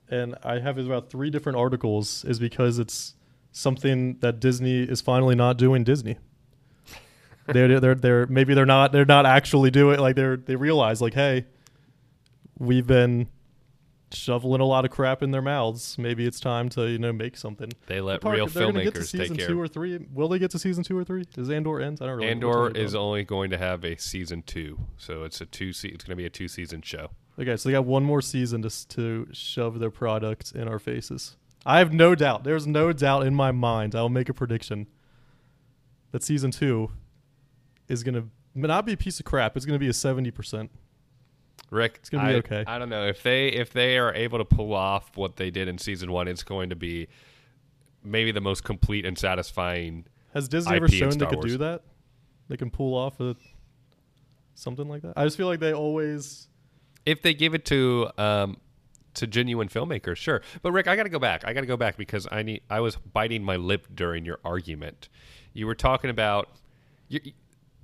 and 0.07 0.35
I 0.43 0.59
have 0.59 0.77
about 0.77 1.09
three 1.09 1.31
different 1.31 1.57
articles. 1.57 2.23
Is 2.25 2.37
because 2.37 2.77
it's 2.77 3.15
something 3.51 4.19
that 4.19 4.39
Disney 4.39 4.83
is 4.83 5.01
finally 5.01 5.33
not 5.33 5.57
doing. 5.57 5.83
Disney. 5.83 6.17
They're 7.47 7.79
they're 7.79 7.95
they're 7.95 8.27
maybe 8.27 8.53
they're 8.53 8.65
not 8.65 8.91
they're 8.91 9.05
not 9.05 9.25
actually 9.25 9.71
doing 9.71 9.99
like 9.99 10.15
they're 10.15 10.37
they 10.37 10.55
realize 10.55 11.01
like 11.01 11.13
hey, 11.13 11.45
we've 12.59 12.87
been 12.87 13.27
shoveling 14.11 14.61
a 14.61 14.65
lot 14.65 14.85
of 14.85 14.91
crap 14.91 15.21
in 15.21 15.31
their 15.31 15.41
mouths. 15.41 15.97
Maybe 15.97 16.25
it's 16.25 16.39
time 16.39 16.69
to 16.69 16.87
you 16.87 16.97
know 16.97 17.13
make 17.13 17.37
something. 17.37 17.71
They 17.87 18.01
let 18.01 18.21
Parker, 18.21 18.37
real 18.37 18.47
they're 18.47 18.71
gonna 18.71 18.83
get 18.83 18.95
to 18.95 19.01
filmmakers 19.01 19.11
take 19.11 19.21
season 19.21 19.37
care. 19.37 19.47
two 19.47 19.59
or 19.59 19.67
three. 19.67 20.05
Will 20.13 20.27
they 20.27 20.39
get 20.39 20.51
to 20.51 20.59
season 20.59 20.83
two 20.83 20.97
or 20.97 21.03
three? 21.03 21.25
Does 21.33 21.49
Andor 21.49 21.81
end? 21.81 21.99
I 22.01 22.07
don't 22.07 22.17
really. 22.17 22.35
know 22.35 22.65
Andor 22.65 22.77
is 22.79 22.95
only 22.95 23.23
going 23.23 23.49
to 23.51 23.57
have 23.57 23.83
a 23.83 23.97
season 23.97 24.43
two, 24.43 24.79
so 24.97 25.23
it's 25.23 25.41
a 25.41 25.45
two. 25.45 25.73
Se- 25.73 25.89
it's 25.89 26.03
going 26.03 26.15
to 26.15 26.21
be 26.21 26.25
a 26.25 26.29
two 26.29 26.47
season 26.47 26.81
show. 26.81 27.09
Okay, 27.39 27.55
so 27.55 27.69
they 27.69 27.73
got 27.73 27.85
one 27.85 28.03
more 28.03 28.21
season 28.21 28.61
to 28.63 28.87
to 28.89 29.27
shove 29.31 29.79
their 29.79 29.91
product 29.91 30.53
in 30.53 30.67
our 30.67 30.79
faces. 30.79 31.37
I 31.65 31.79
have 31.79 31.91
no 31.91 32.15
doubt. 32.15 32.43
There's 32.43 32.65
no 32.65 32.93
doubt 32.93 33.27
in 33.27 33.35
my 33.35 33.51
mind. 33.51 33.93
I 33.93 34.01
will 34.01 34.09
make 34.09 34.29
a 34.29 34.33
prediction 34.33 34.87
that 36.11 36.23
season 36.23 36.51
two 36.51 36.91
is 37.87 38.03
gonna 38.03 38.25
not 38.55 38.85
be 38.85 38.93
a 38.93 38.97
piece 38.97 39.19
of 39.19 39.25
crap. 39.25 39.55
It's 39.57 39.65
gonna 39.65 39.79
be 39.79 39.87
a 39.89 39.93
seventy 39.93 40.31
percent. 40.31 40.71
Rick, 41.69 41.97
It's 41.99 42.09
gonna 42.09 42.27
be 42.27 42.33
I- 42.35 42.37
okay. 42.37 42.63
I 42.65 42.77
don't 42.79 42.89
know 42.89 43.07
if 43.07 43.23
they 43.23 43.47
if 43.49 43.73
they 43.73 43.97
are 43.97 44.13
able 44.13 44.37
to 44.37 44.45
pull 44.45 44.73
off 44.73 45.15
what 45.15 45.35
they 45.35 45.49
did 45.51 45.67
in 45.67 45.77
season 45.77 46.11
one. 46.11 46.27
It's 46.27 46.43
going 46.43 46.69
to 46.69 46.75
be 46.75 47.07
maybe 48.03 48.31
the 48.31 48.41
most 48.41 48.63
complete 48.63 49.05
and 49.05 49.17
satisfying. 49.17 50.05
Has 50.33 50.47
Disney 50.47 50.75
ever 50.77 50.85
IP 50.85 50.93
in 50.93 50.97
shown 50.99 51.09
they 51.17 51.25
could 51.25 51.35
Wars. 51.37 51.51
do 51.51 51.57
that? 51.59 51.81
They 52.47 52.55
can 52.57 52.69
pull 52.69 52.95
off 52.95 53.19
a 53.19 53.35
something 54.55 54.87
like 54.87 55.01
that. 55.01 55.13
I 55.17 55.23
just 55.25 55.37
feel 55.37 55.47
like 55.47 55.59
they 55.59 55.73
always. 55.73 56.47
If 57.05 57.21
they 57.21 57.33
give 57.33 57.53
it 57.53 57.65
to 57.65 58.09
um, 58.17 58.57
to 59.15 59.27
genuine 59.27 59.67
filmmakers, 59.67 60.17
sure. 60.17 60.41
But 60.61 60.71
Rick, 60.71 60.87
I 60.87 60.95
got 60.95 61.03
to 61.03 61.09
go 61.09 61.19
back. 61.19 61.43
I 61.45 61.53
got 61.53 61.61
to 61.61 61.67
go 61.67 61.77
back 61.77 61.97
because 61.97 62.27
I 62.31 62.43
need. 62.43 62.61
I 62.69 62.79
was 62.79 62.95
biting 62.95 63.43
my 63.43 63.55
lip 63.57 63.87
during 63.93 64.25
your 64.25 64.39
argument. 64.45 65.09
You 65.53 65.67
were 65.67 65.75
talking 65.75 66.09
about 66.09 66.49
you, 67.09 67.19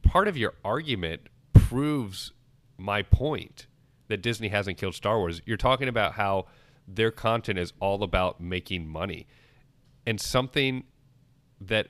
part 0.03 0.27
of 0.27 0.37
your 0.37 0.53
argument 0.63 1.21
proves 1.53 2.33
my 2.77 3.01
point 3.01 3.67
that 4.07 4.21
Disney 4.21 4.49
hasn't 4.49 4.77
killed 4.77 4.95
Star 4.95 5.17
Wars. 5.17 5.41
You're 5.45 5.57
talking 5.57 5.87
about 5.87 6.13
how 6.13 6.45
their 6.87 7.11
content 7.11 7.57
is 7.57 7.73
all 7.79 8.03
about 8.03 8.41
making 8.41 8.87
money, 8.87 9.27
and 10.05 10.19
something 10.19 10.83
that 11.61 11.87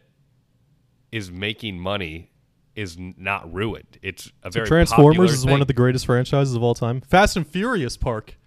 is 1.11 1.31
making 1.31 1.79
money 1.79 2.31
is 2.75 2.97
not 2.97 3.51
ruined. 3.53 3.97
It's 4.01 4.31
a 4.43 4.49
very 4.49 4.67
Transformers 4.67 5.33
is 5.33 5.45
one 5.45 5.61
of 5.61 5.67
the 5.67 5.73
greatest 5.73 6.05
franchises 6.05 6.55
of 6.55 6.63
all 6.63 6.75
time. 6.75 7.01
Fast 7.01 7.35
and 7.35 7.45
Furious 7.45 7.97
Park. 7.97 8.37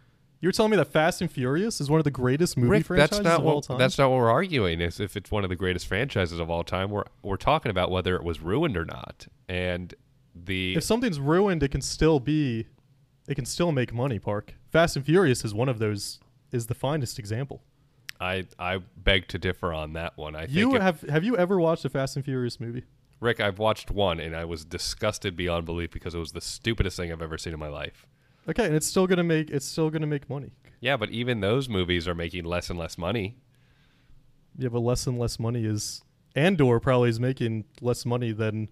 You're 0.40 0.52
telling 0.52 0.70
me 0.70 0.76
that 0.76 0.92
Fast 0.92 1.20
and 1.22 1.30
Furious 1.30 1.80
is 1.80 1.88
one 1.88 1.98
of 1.98 2.04
the 2.04 2.10
greatest 2.10 2.56
movie 2.56 2.68
Rick, 2.70 2.86
franchises 2.86 3.18
that's 3.18 3.24
not 3.24 3.40
of 3.40 3.46
all 3.46 3.54
what 3.56 3.64
time? 3.64 3.78
that's 3.78 3.96
not 3.98 4.10
what 4.10 4.16
we're 4.18 4.30
arguing. 4.30 4.80
Is 4.80 5.00
if 5.00 5.16
it's 5.16 5.30
one 5.30 5.44
of 5.44 5.50
the 5.50 5.56
greatest 5.56 5.86
franchises 5.86 6.38
of 6.38 6.50
all 6.50 6.62
time. 6.62 6.90
We're 6.90 7.04
we're 7.22 7.36
talking 7.36 7.70
about 7.70 7.90
whether 7.90 8.16
it 8.16 8.22
was 8.22 8.40
ruined 8.40 8.76
or 8.76 8.84
not. 8.84 9.26
And 9.48 9.94
the 10.34 10.76
if 10.76 10.84
something's 10.84 11.18
ruined, 11.18 11.62
it 11.62 11.70
can 11.70 11.80
still 11.80 12.20
be, 12.20 12.66
it 13.26 13.34
can 13.34 13.46
still 13.46 13.72
make 13.72 13.92
money. 13.94 14.18
Park. 14.18 14.54
Fast 14.70 14.96
and 14.96 15.04
Furious 15.06 15.44
is 15.44 15.54
one 15.54 15.68
of 15.68 15.78
those. 15.78 16.20
Is 16.52 16.66
the 16.66 16.74
finest 16.74 17.18
example. 17.18 17.62
I 18.20 18.44
I 18.58 18.80
beg 18.96 19.28
to 19.28 19.38
differ 19.38 19.72
on 19.72 19.94
that 19.94 20.16
one. 20.16 20.36
I 20.36 20.46
You 20.46 20.76
if- 20.76 20.82
have 20.82 21.00
have 21.02 21.24
you 21.24 21.36
ever 21.36 21.58
watched 21.58 21.84
a 21.84 21.88
Fast 21.88 22.16
and 22.16 22.24
Furious 22.24 22.60
movie? 22.60 22.84
Rick, 23.20 23.40
I've 23.40 23.58
watched 23.58 23.90
one 23.90 24.20
and 24.20 24.36
I 24.36 24.44
was 24.44 24.64
disgusted 24.64 25.36
beyond 25.36 25.64
belief 25.64 25.90
because 25.90 26.14
it 26.14 26.18
was 26.18 26.32
the 26.32 26.40
stupidest 26.42 26.98
thing 26.98 27.10
I've 27.10 27.22
ever 27.22 27.38
seen 27.38 27.54
in 27.54 27.58
my 27.58 27.68
life. 27.68 28.06
Okay, 28.48 28.66
and 28.66 28.74
it's 28.74 28.86
still 28.86 29.06
gonna 29.06 29.24
make 29.24 29.50
it's 29.50 29.66
still 29.66 29.90
gonna 29.90 30.06
make 30.06 30.28
money. 30.30 30.52
Yeah, 30.80 30.96
but 30.96 31.10
even 31.10 31.40
those 31.40 31.68
movies 31.68 32.06
are 32.06 32.14
making 32.14 32.44
less 32.44 32.70
and 32.70 32.78
less 32.78 32.96
money. 32.96 33.36
Yeah, 34.56 34.68
but 34.68 34.80
less 34.80 35.06
and 35.06 35.18
less 35.18 35.38
money 35.38 35.64
is 35.64 36.02
Andor 36.34 36.78
probably 36.80 37.08
is 37.08 37.18
making 37.18 37.64
less 37.80 38.06
money 38.06 38.32
than 38.32 38.68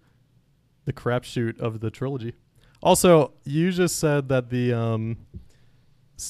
the 0.85 0.93
crapshoot 0.93 1.59
of 1.59 1.81
the 1.81 1.91
trilogy. 1.91 2.35
Also, 2.83 3.33
you 3.45 3.73
just 3.73 3.99
said 3.99 4.29
that 4.29 4.51
the 4.51 4.73
um, 4.73 5.17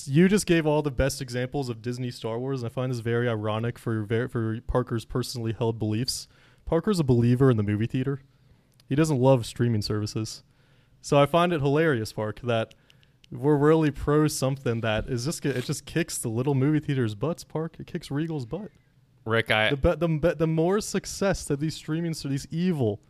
you 0.06 0.28
just 0.28 0.46
gave 0.46 0.66
all 0.66 0.82
the 0.82 0.90
best 0.90 1.20
examples 1.20 1.68
of 1.68 1.82
Disney 1.82 2.10
Star 2.10 2.38
Wars, 2.38 2.62
and 2.62 2.70
I 2.70 2.72
find 2.72 2.90
this 2.92 3.00
very 3.00 3.28
ironic 3.28 3.78
for 3.78 4.04
ver- 4.04 4.28
for 4.28 4.60
Parker's 4.66 5.04
personally 5.04 5.52
held 5.52 5.78
beliefs. 5.78 6.28
Parker's 6.64 7.00
a 7.00 7.04
believer 7.04 7.50
in 7.50 7.56
the 7.56 7.62
movie 7.62 7.86
theater. 7.86 8.22
He 8.88 8.94
doesn't 8.94 9.18
love 9.18 9.44
streaming 9.44 9.82
services, 9.82 10.42
so 11.02 11.20
I 11.20 11.26
find 11.26 11.52
it 11.52 11.60
hilarious, 11.60 12.12
Park, 12.12 12.40
that 12.44 12.74
we're 13.30 13.56
really 13.56 13.90
pro 13.90 14.28
something 14.28 14.80
that 14.82 15.06
is 15.08 15.24
just 15.24 15.44
it 15.44 15.64
just 15.64 15.86
kicks 15.86 16.18
the 16.18 16.28
little 16.28 16.54
movie 16.54 16.80
theaters' 16.80 17.14
butts. 17.14 17.44
Park, 17.44 17.76
it 17.78 17.86
kicks 17.86 18.10
Regal's 18.10 18.46
butt 18.46 18.70
Rick, 19.24 19.50
I 19.50 19.70
the 19.70 19.76
be- 19.76 19.94
the 19.94 20.34
the 20.38 20.46
more 20.46 20.80
success 20.80 21.44
that 21.46 21.60
these 21.60 21.74
streaming 21.74 22.14
so 22.14 22.28
these 22.28 22.46
evil 22.50 23.00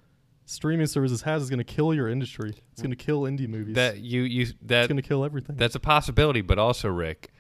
streaming 0.47 0.87
services 0.87 1.23
has 1.23 1.43
is 1.43 1.51
going 1.51 1.59
to 1.59 1.65
kill 1.65 1.93
your 1.95 2.09
industry. 2.09 2.55
It's 2.73 2.83
going 2.83 2.91
to 2.91 2.97
kill 2.97 3.23
indie 3.23 3.49
movies. 3.49 3.75
that 3.75 3.99
you 3.99 4.23
you 4.23 4.43
it's 4.43 4.55
that 4.63 4.89
going 4.89 5.01
to 5.01 5.07
kill 5.07 5.25
everything. 5.25 5.57
That's 5.57 5.75
a 5.75 5.81
possibility, 5.81 6.41
but 6.41 6.59
also, 6.59 6.89
Rick, 6.89 7.31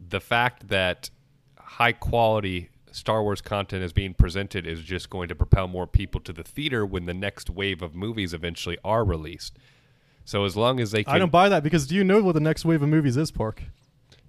the 0.00 0.20
fact 0.20 0.68
that 0.68 1.10
high 1.58 1.92
quality 1.92 2.70
Star 2.90 3.22
Wars 3.22 3.42
content 3.42 3.84
is 3.84 3.92
being 3.92 4.14
presented 4.14 4.66
is 4.66 4.82
just 4.82 5.10
going 5.10 5.28
to 5.28 5.34
propel 5.34 5.68
more 5.68 5.86
people 5.86 6.20
to 6.22 6.32
the 6.32 6.42
theater 6.42 6.84
when 6.86 7.04
the 7.04 7.14
next 7.14 7.50
wave 7.50 7.82
of 7.82 7.94
movies 7.94 8.32
eventually 8.32 8.78
are 8.82 9.04
released. 9.04 9.58
So 10.26 10.44
as 10.44 10.56
long 10.56 10.80
as 10.80 10.90
they 10.90 11.02
can, 11.04 11.14
I 11.14 11.18
don't 11.18 11.32
buy 11.32 11.48
that 11.48 11.62
because 11.62 11.86
do 11.86 11.94
you 11.94 12.04
know 12.04 12.20
what 12.22 12.32
the 12.34 12.40
next 12.40 12.64
wave 12.66 12.82
of 12.82 12.88
movies 12.90 13.16
is, 13.16 13.30
Park? 13.30 13.62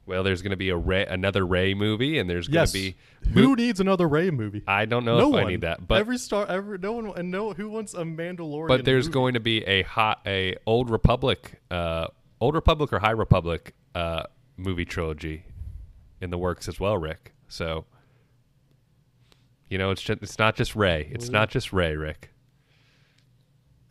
well, 0.06 0.24
there's 0.24 0.42
going 0.42 0.52
to 0.52 0.56
be 0.58 0.70
a 0.70 0.78
Rey, 0.78 1.06
another 1.06 1.46
Rey 1.46 1.74
movie, 1.74 2.18
and 2.18 2.30
there's 2.30 2.48
going 2.48 2.62
Yes. 2.62 2.72
to 2.72 2.78
be. 2.80 2.96
Who 3.34 3.58
needs 3.58 3.82
another 3.82 4.08
Rey 4.08 4.32
movie? 4.32 4.64
I 4.66 4.86
don't 4.86 5.04
know 5.04 5.18
no 5.18 5.28
if 5.28 5.34
one. 5.34 5.44
I 5.44 5.48
need 5.50 5.62
that, 5.62 5.86
but 5.86 6.00
every 6.00 6.18
star, 6.18 6.46
every 6.48 6.78
no 6.78 6.94
one, 6.94 7.12
and 7.18 7.30
no 7.30 7.52
who 7.52 7.68
wants 7.70 7.94
a 7.94 8.04
Mandalorian? 8.06 8.70
but 8.70 8.86
there's 8.86 9.08
movie? 9.08 9.14
going 9.14 9.34
to 9.34 9.42
be 9.42 9.66
a 9.66 9.82
hot 9.82 10.22
a 10.26 10.56
Old 10.66 10.90
Republic, 10.90 11.60
uh, 11.70 12.08
Old 12.40 12.56
Republic 12.56 12.94
or 12.94 13.00
High 13.00 13.12
Republic 13.12 13.74
uh, 13.96 14.24
movie 14.56 14.86
trilogy 14.86 15.44
in 16.22 16.30
the 16.30 16.38
works 16.38 16.70
as 16.70 16.80
well, 16.80 16.98
Rick. 16.98 17.34
So 17.50 17.86
you 19.70 19.78
know, 19.78 19.92
it's 19.92 20.02
just, 20.02 20.22
it's 20.24 20.40
not 20.40 20.56
just 20.56 20.74
Rey. 20.76 21.10
It's 21.12 21.28
not 21.30 21.50
just 21.50 21.74
Rey, 21.74 21.98
Rick. 21.98 22.30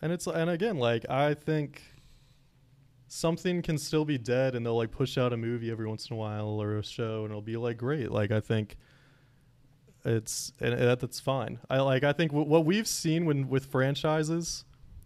and 0.00 0.12
it's 0.12 0.26
and 0.26 0.48
again 0.48 0.78
like 0.78 1.04
I 1.10 1.34
think 1.34 1.82
something 3.08 3.62
can 3.62 3.78
still 3.78 4.04
be 4.04 4.18
dead 4.18 4.54
and 4.54 4.64
they'll 4.64 4.76
like 4.76 4.90
push 4.90 5.16
out 5.16 5.32
a 5.32 5.36
movie 5.36 5.70
every 5.70 5.86
once 5.86 6.08
in 6.10 6.14
a 6.14 6.18
while 6.18 6.60
or 6.60 6.78
a 6.78 6.84
show 6.84 7.22
and 7.22 7.30
it'll 7.30 7.42
be 7.42 7.56
like 7.56 7.76
great. 7.76 8.10
Like 8.10 8.30
I 8.30 8.40
think 8.40 8.76
it's 10.04 10.52
and 10.60 10.72
that, 10.72 11.00
that's 11.00 11.20
fine. 11.20 11.58
I 11.70 11.80
like 11.80 12.04
I 12.04 12.12
think 12.12 12.32
w- 12.32 12.48
what 12.48 12.64
we've 12.64 12.88
seen 12.88 13.26
when 13.26 13.48
with 13.48 13.66
franchises 13.66 14.64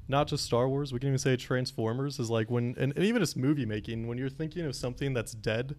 not 0.08 0.26
just 0.26 0.44
Star 0.44 0.68
Wars 0.68 0.92
we 0.92 0.98
can 0.98 1.08
even 1.08 1.18
say 1.18 1.36
Transformers 1.36 2.18
is 2.18 2.30
like 2.30 2.50
when 2.50 2.74
and, 2.78 2.92
and 2.96 3.04
even 3.04 3.22
just 3.22 3.36
movie 3.36 3.66
making 3.66 4.06
when 4.06 4.18
you're 4.18 4.28
thinking 4.28 4.66
of 4.66 4.74
something 4.74 5.12
that's 5.14 5.32
dead 5.32 5.76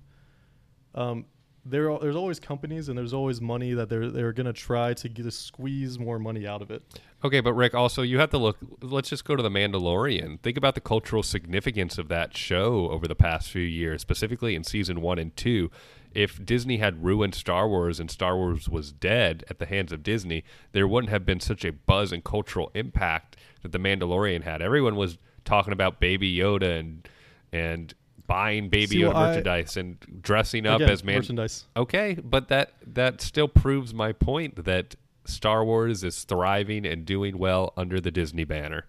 um 0.96 1.26
there 1.66 1.98
there's 2.00 2.16
always 2.16 2.40
companies 2.40 2.90
and 2.90 2.98
there's 2.98 3.14
always 3.14 3.40
money 3.40 3.74
that 3.74 3.90
they're 3.90 4.10
they're 4.10 4.34
gonna 4.34 4.54
try 4.54 4.94
to 4.94 5.08
get 5.08 5.24
to 5.24 5.32
squeeze 5.32 6.00
more 6.00 6.18
money 6.18 6.48
out 6.48 6.62
of 6.62 6.72
it 6.72 6.82
Okay, 7.24 7.40
but 7.40 7.54
Rick, 7.54 7.76
also 7.76 8.02
you 8.02 8.18
have 8.18 8.32
to 8.32 8.40
look. 8.40 8.58
Let's 8.82 9.10
just 9.10 9.26
go 9.26 9.36
to 9.36 9.44
the 9.44 9.50
Mandalorian. 9.50 10.40
Think 10.42 10.58
about 10.58 10.74
the 10.74 10.82
cultural 10.82 11.22
significance 11.22 12.00
of 12.00 12.08
that 12.08 12.36
show 12.36 12.90
over 12.90 13.08
the 13.08 13.16
past 13.16 13.52
few 13.52 13.62
years, 13.62 14.02
specifically 14.02 14.56
in 14.56 14.64
season 14.64 15.02
one 15.02 15.20
and 15.20 15.36
two. 15.38 15.70
If 16.14 16.44
Disney 16.44 16.78
had 16.78 17.04
ruined 17.04 17.36
Star 17.36 17.70
Wars 17.70 18.00
and 18.00 18.10
Star 18.10 18.36
Wars 18.36 18.68
was 18.68 18.92
dead 18.92 19.44
at 19.50 19.60
the 19.60 19.68
hands 19.68 19.92
of 19.92 20.02
Disney, 20.02 20.44
there 20.72 20.88
wouldn't 20.88 21.12
have 21.12 21.26
been 21.26 21.40
such 21.40 21.64
a 21.64 21.72
buzz 21.72 22.12
and 22.12 22.24
cultural 22.24 22.72
impact 22.74 23.38
that 23.62 23.72
the 23.72 23.78
Mandalorian 23.78 24.42
had. 24.42 24.62
Everyone 24.62 24.96
was 24.96 25.20
talking 25.46 25.74
about 25.74 26.00
Baby 26.00 26.36
Yoda 26.36 26.80
and 26.80 27.08
and 27.54 27.94
buying 28.32 28.70
Baby 28.70 28.88
See, 28.88 28.98
Yoda 29.00 29.08
well, 29.14 29.18
I- 29.18 29.28
merchandise 29.30 29.78
and 29.78 29.98
dressing 30.22 30.66
up 30.66 30.80
Again, 30.82 30.90
as 30.90 31.04
man. 31.04 31.16
merchandise 31.16 31.66
Okay, 31.76 32.18
but 32.24 32.48
that 32.48 32.74
that 32.88 33.22
still 33.22 33.48
proves 33.48 33.94
my 33.94 34.14
point 34.14 34.64
that 34.64 34.96
Star 35.26 35.66
Wars 35.66 36.04
is 36.04 36.24
thriving 36.24 36.86
and 36.86 37.06
doing 37.06 37.38
well 37.38 37.74
under 37.76 38.00
the 38.00 38.10
Disney 38.12 38.44
banner. 38.44 38.86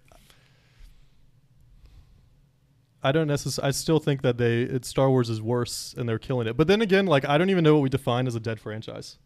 I 3.03 3.11
don't 3.11 3.27
necessarily. 3.27 3.69
I 3.69 3.71
still 3.73 3.99
think 3.99 4.23
that 4.23 4.39
they 4.39 4.63
it, 4.63 4.85
Star 4.85 5.11
Wars 5.11 5.29
is 5.29 5.43
worse 5.43 5.93
and 5.99 6.09
they're 6.09 6.21
killing 6.21 6.47
it. 6.47 6.57
But 6.57 6.69
then 6.69 6.81
again, 6.81 7.07
like 7.07 7.29
I 7.29 7.37
don't 7.37 7.51
even 7.51 7.65
know 7.65 7.75
what 7.75 7.83
we 7.83 7.89
define 7.89 8.27
as 8.29 8.37
a 8.37 8.41
dead 8.41 8.61
franchise. 8.61 9.19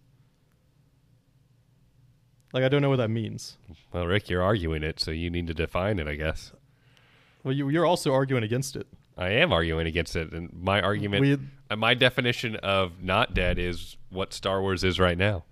Like 2.55 2.65
I 2.65 2.69
don't 2.71 2.81
know 2.81 2.89
what 2.89 2.97
that 2.97 3.11
means. 3.11 3.59
Well, 3.93 4.07
Rick, 4.07 4.31
you're 4.31 4.43
arguing 4.43 4.83
it, 4.83 4.99
so 4.99 5.11
you 5.11 5.29
need 5.29 5.47
to 5.49 5.55
define 5.55 5.99
it, 5.99 6.09
I 6.09 6.15
guess. 6.15 6.53
Well, 7.45 7.53
you, 7.55 7.69
you're 7.69 7.85
also 7.85 8.15
arguing 8.15 8.43
against 8.43 8.77
it. 8.77 8.87
I 9.17 9.31
am 9.31 9.53
arguing 9.53 9.87
against 9.87 10.15
it, 10.15 10.33
and 10.33 10.53
my 10.53 10.81
argument, 10.81 11.23
We, 11.23 11.39
uh, 11.71 11.77
my 11.77 11.95
definition 11.95 12.57
of 12.57 13.03
not 13.03 13.33
dead 13.33 13.59
is 13.59 13.97
what 14.11 14.35
Star 14.35 14.61
Wars 14.61 14.85
is 14.85 15.01
right 15.01 15.17
now. 15.17 15.45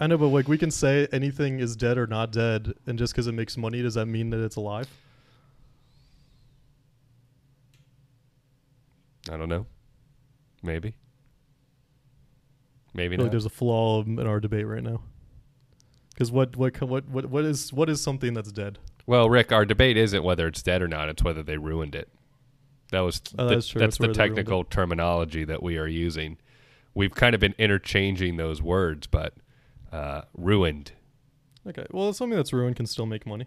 I 0.00 0.06
know, 0.06 0.18
but 0.18 0.28
like 0.28 0.48
we 0.48 0.58
can 0.58 0.70
say 0.70 1.08
anything 1.12 1.60
is 1.60 1.76
dead 1.76 1.96
or 1.96 2.06
not 2.06 2.32
dead, 2.32 2.74
and 2.86 2.98
just 2.98 3.12
because 3.12 3.26
it 3.26 3.32
makes 3.32 3.56
money, 3.56 3.82
does 3.82 3.94
that 3.94 4.06
mean 4.06 4.30
that 4.30 4.44
it's 4.44 4.56
alive? 4.56 4.88
I 9.30 9.36
don't 9.36 9.48
know. 9.48 9.66
Maybe. 10.62 10.94
Maybe 12.94 13.16
feel 13.16 13.24
like 13.24 13.26
not. 13.26 13.32
there's 13.32 13.46
a 13.46 13.50
flaw 13.50 14.02
in 14.02 14.26
our 14.26 14.40
debate 14.40 14.66
right 14.66 14.82
now. 14.82 15.02
Because 16.10 16.32
what, 16.32 16.56
what 16.56 16.80
what 16.80 17.08
what 17.08 17.26
what 17.26 17.44
is 17.44 17.72
what 17.72 17.88
is 17.88 18.00
something 18.00 18.34
that's 18.34 18.50
dead? 18.50 18.78
Well, 19.08 19.30
Rick, 19.30 19.52
our 19.52 19.64
debate 19.64 19.96
isn't 19.96 20.22
whether 20.22 20.46
it's 20.46 20.62
dead 20.62 20.82
or 20.82 20.86
not; 20.86 21.08
it's 21.08 21.22
whether 21.24 21.42
they 21.42 21.56
ruined 21.56 21.94
it. 21.94 22.10
That 22.92 23.00
was 23.00 23.22
Oh, 23.38 23.48
the- 23.48 23.54
that's 23.54 23.68
true. 23.68 23.78
that's 23.80 23.96
That's 23.96 23.98
the 23.98 24.06
where 24.08 24.12
they 24.14 24.20
ruined 24.24 24.36
technical 24.36 24.64
terminology 24.64 25.44
that 25.44 25.62
we 25.62 25.78
are 25.78 25.86
using. 25.86 26.36
We've 26.94 27.14
kind 27.14 27.34
of 27.34 27.40
been 27.40 27.54
interchanging 27.56 28.36
those 28.36 28.60
words, 28.60 29.06
but 29.06 29.32
uh, 29.92 30.22
ruined. 30.36 30.92
Okay, 31.66 31.86
well, 31.90 32.12
something 32.12 32.36
that's 32.36 32.52
ruined 32.52 32.76
can 32.76 32.84
still 32.84 33.06
make 33.06 33.26
money. 33.26 33.46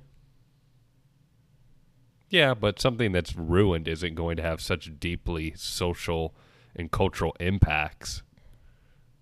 Yeah, 2.30 2.56
but 2.56 2.80
something 2.80 3.12
that's 3.12 3.36
ruined 3.36 3.88
isn't 3.88 4.16
going 4.16 4.38
to 4.38 4.42
have 4.44 4.62
such 4.62 5.00
deeply 5.00 5.54
social 5.56 6.34
and 6.76 6.90
cultural 6.90 7.36
impacts 7.40 8.24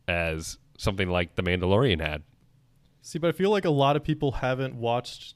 as 0.08 0.58
something 0.78 1.10
like 1.10 1.36
The 1.36 1.44
Mandalorian 1.44 2.00
had. 2.00 2.24
See, 3.02 3.20
but 3.20 3.28
I 3.28 3.32
feel 3.34 3.50
like 3.50 3.66
a 3.66 3.70
lot 3.72 3.98
of 3.98 4.04
people 4.06 4.32
haven't 4.34 4.76
watched, 4.76 5.34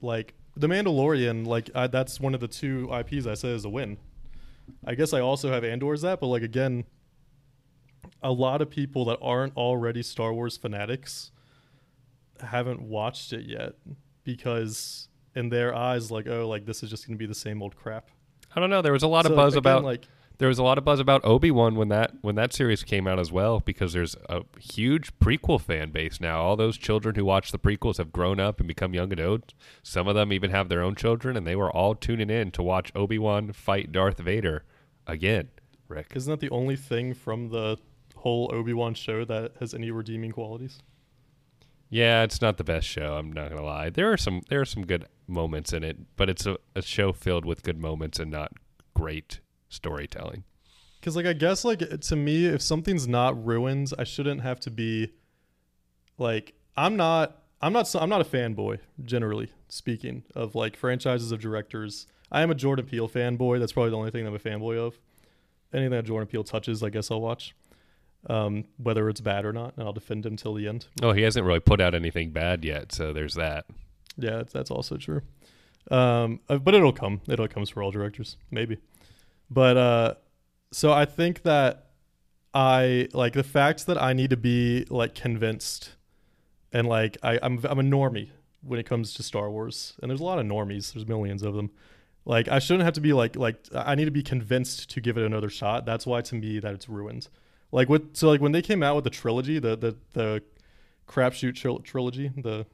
like 0.00 0.34
The 0.56 0.66
Mandalorian. 0.66 1.46
Like 1.46 1.70
I, 1.74 1.86
that's 1.86 2.18
one 2.20 2.34
of 2.34 2.40
the 2.40 2.48
two 2.48 2.90
IPs 2.92 3.26
I 3.26 3.34
said 3.34 3.50
is 3.52 3.64
a 3.64 3.68
win. 3.68 3.98
I 4.86 4.94
guess 4.94 5.12
I 5.12 5.20
also 5.20 5.50
have 5.50 5.64
Andor's 5.64 6.02
that, 6.02 6.20
but 6.20 6.26
like 6.26 6.42
again, 6.42 6.84
a 8.22 8.32
lot 8.32 8.62
of 8.62 8.70
people 8.70 9.04
that 9.06 9.18
aren't 9.20 9.56
already 9.56 10.02
Star 10.02 10.32
Wars 10.32 10.56
fanatics 10.56 11.30
haven't 12.40 12.82
watched 12.82 13.32
it 13.32 13.46
yet 13.46 13.74
because 14.24 15.08
in 15.34 15.48
their 15.50 15.74
eyes, 15.74 16.10
like 16.10 16.26
oh, 16.26 16.48
like 16.48 16.66
this 16.66 16.82
is 16.82 16.90
just 16.90 17.06
gonna 17.06 17.16
be 17.16 17.26
the 17.26 17.34
same 17.34 17.62
old 17.62 17.76
crap. 17.76 18.10
I 18.54 18.60
don't 18.60 18.70
know. 18.70 18.82
There 18.82 18.92
was 18.92 19.02
a 19.02 19.08
lot 19.08 19.26
of 19.26 19.34
buzz 19.36 19.54
again, 19.54 19.58
about 19.58 19.84
like 19.84 20.08
there 20.38 20.48
was 20.48 20.58
a 20.58 20.62
lot 20.62 20.78
of 20.78 20.84
buzz 20.84 21.00
about 21.00 21.24
Obi 21.24 21.50
Wan 21.50 21.76
when 21.76 21.88
that 21.88 22.12
when 22.20 22.34
that 22.34 22.52
series 22.52 22.82
came 22.82 23.06
out 23.06 23.18
as 23.18 23.32
well 23.32 23.60
because 23.60 23.92
there's 23.92 24.16
a 24.28 24.42
huge 24.60 25.16
prequel 25.18 25.60
fan 25.60 25.90
base 25.90 26.20
now. 26.20 26.42
All 26.42 26.56
those 26.56 26.76
children 26.76 27.14
who 27.14 27.24
watch 27.24 27.52
the 27.52 27.58
prequels 27.58 27.98
have 27.98 28.12
grown 28.12 28.38
up 28.38 28.58
and 28.58 28.68
become 28.68 28.94
young 28.94 29.12
adults. 29.12 29.54
Some 29.82 30.08
of 30.08 30.14
them 30.14 30.32
even 30.32 30.50
have 30.50 30.68
their 30.68 30.82
own 30.82 30.94
children, 30.94 31.36
and 31.36 31.46
they 31.46 31.56
were 31.56 31.70
all 31.70 31.94
tuning 31.94 32.30
in 32.30 32.50
to 32.52 32.62
watch 32.62 32.92
Obi 32.94 33.18
Wan 33.18 33.52
fight 33.52 33.92
Darth 33.92 34.18
Vader 34.18 34.64
again. 35.06 35.48
Rick, 35.88 36.12
isn't 36.14 36.30
that 36.30 36.40
the 36.40 36.50
only 36.50 36.76
thing 36.76 37.14
from 37.14 37.48
the 37.50 37.78
whole 38.16 38.50
Obi 38.52 38.72
Wan 38.72 38.94
show 38.94 39.24
that 39.24 39.52
has 39.60 39.72
any 39.72 39.90
redeeming 39.90 40.32
qualities? 40.32 40.80
yeah, 41.88 42.24
it's 42.24 42.40
not 42.40 42.56
the 42.56 42.64
best 42.64 42.86
show. 42.86 43.14
I'm 43.14 43.32
not 43.32 43.50
gonna 43.50 43.64
lie. 43.64 43.90
There 43.90 44.12
are 44.12 44.16
some 44.16 44.42
there 44.48 44.60
are 44.60 44.66
some 44.66 44.84
good 44.84 45.06
moments 45.26 45.72
in 45.72 45.84
it, 45.84 45.96
but 46.16 46.28
it's 46.28 46.44
a, 46.46 46.58
a 46.74 46.82
show 46.82 47.12
filled 47.12 47.44
with 47.44 47.62
good 47.62 47.78
moments 47.80 48.18
and 48.18 48.30
not 48.30 48.52
great 48.94 49.40
storytelling. 49.68 50.44
Because 51.00 51.16
like 51.16 51.26
I 51.26 51.32
guess 51.32 51.64
like 51.64 52.00
to 52.00 52.16
me, 52.16 52.46
if 52.46 52.62
something's 52.62 53.06
not 53.06 53.44
ruins, 53.44 53.92
I 53.92 54.04
shouldn't 54.04 54.42
have 54.42 54.60
to 54.60 54.70
be 54.70 55.12
like 56.18 56.54
I'm 56.76 56.96
not 56.96 57.42
I'm 57.60 57.72
not 57.72 57.94
I'm 57.94 58.08
not 58.08 58.20
a 58.20 58.24
fanboy 58.24 58.78
generally 59.04 59.50
speaking 59.68 60.24
of 60.34 60.54
like 60.54 60.76
franchises 60.76 61.32
of 61.32 61.40
directors. 61.40 62.06
I 62.30 62.42
am 62.42 62.50
a 62.50 62.54
Jordan 62.54 62.86
Peele 62.86 63.08
fanboy. 63.08 63.60
That's 63.60 63.72
probably 63.72 63.90
the 63.90 63.96
only 63.96 64.10
thing 64.10 64.26
I'm 64.26 64.34
a 64.34 64.38
fanboy 64.38 64.78
of. 64.78 64.98
Anything 65.72 65.90
that 65.90 66.04
Jordan 66.04 66.26
Peele 66.26 66.44
touches, 66.44 66.82
I 66.82 66.90
guess 66.90 67.10
I'll 67.10 67.20
watch, 67.20 67.54
um, 68.28 68.64
whether 68.78 69.08
it's 69.08 69.20
bad 69.20 69.44
or 69.44 69.52
not, 69.52 69.74
and 69.76 69.86
I'll 69.86 69.92
defend 69.92 70.24
him 70.24 70.36
till 70.36 70.54
the 70.54 70.66
end. 70.68 70.86
Oh, 71.02 71.12
he 71.12 71.22
hasn't 71.22 71.44
really 71.44 71.60
put 71.60 71.80
out 71.80 71.94
anything 71.94 72.30
bad 72.30 72.64
yet, 72.64 72.92
so 72.92 73.12
there's 73.12 73.34
that. 73.34 73.66
Yeah, 74.16 74.36
that's, 74.36 74.52
that's 74.52 74.70
also 74.70 74.96
true. 74.96 75.22
Um, 75.90 76.40
uh, 76.48 76.58
but 76.58 76.74
it'll 76.74 76.92
come. 76.92 77.20
It'll 77.28 77.48
comes 77.48 77.70
for 77.70 77.82
all 77.82 77.90
directors, 77.90 78.36
maybe. 78.50 78.78
But 79.50 79.76
uh, 79.76 80.14
so 80.72 80.92
I 80.92 81.04
think 81.04 81.42
that 81.42 81.86
I 82.52 83.08
like 83.12 83.34
the 83.34 83.44
fact 83.44 83.86
that 83.86 84.00
I 84.00 84.12
need 84.12 84.30
to 84.30 84.36
be 84.36 84.86
like 84.88 85.14
convinced, 85.14 85.90
and 86.72 86.88
like 86.88 87.16
I, 87.22 87.38
I'm 87.42 87.60
I'm 87.64 87.78
a 87.78 87.82
normie 87.82 88.30
when 88.62 88.80
it 88.80 88.86
comes 88.86 89.14
to 89.14 89.22
Star 89.22 89.50
Wars, 89.50 89.94
and 90.02 90.10
there's 90.10 90.20
a 90.20 90.24
lot 90.24 90.38
of 90.38 90.46
normies. 90.46 90.92
There's 90.92 91.06
millions 91.06 91.42
of 91.42 91.54
them. 91.54 91.70
Like 92.24 92.48
I 92.48 92.58
shouldn't 92.58 92.84
have 92.84 92.94
to 92.94 93.00
be 93.00 93.12
like 93.12 93.36
like 93.36 93.56
I 93.74 93.94
need 93.94 94.06
to 94.06 94.10
be 94.10 94.22
convinced 94.22 94.90
to 94.90 95.00
give 95.00 95.16
it 95.16 95.24
another 95.24 95.48
shot. 95.48 95.86
That's 95.86 96.06
why 96.06 96.22
to 96.22 96.34
me 96.34 96.58
that 96.58 96.74
it's 96.74 96.88
ruined. 96.88 97.28
Like 97.72 97.88
with 97.88 98.16
so 98.16 98.28
like 98.28 98.40
when 98.40 98.52
they 98.52 98.62
came 98.62 98.82
out 98.82 98.96
with 98.96 99.04
the 99.04 99.10
trilogy, 99.10 99.58
the 99.58 99.76
the 99.76 99.96
the 100.12 100.42
crapshoot 101.06 101.52
tril- 101.52 101.84
trilogy, 101.84 102.32
the 102.36 102.66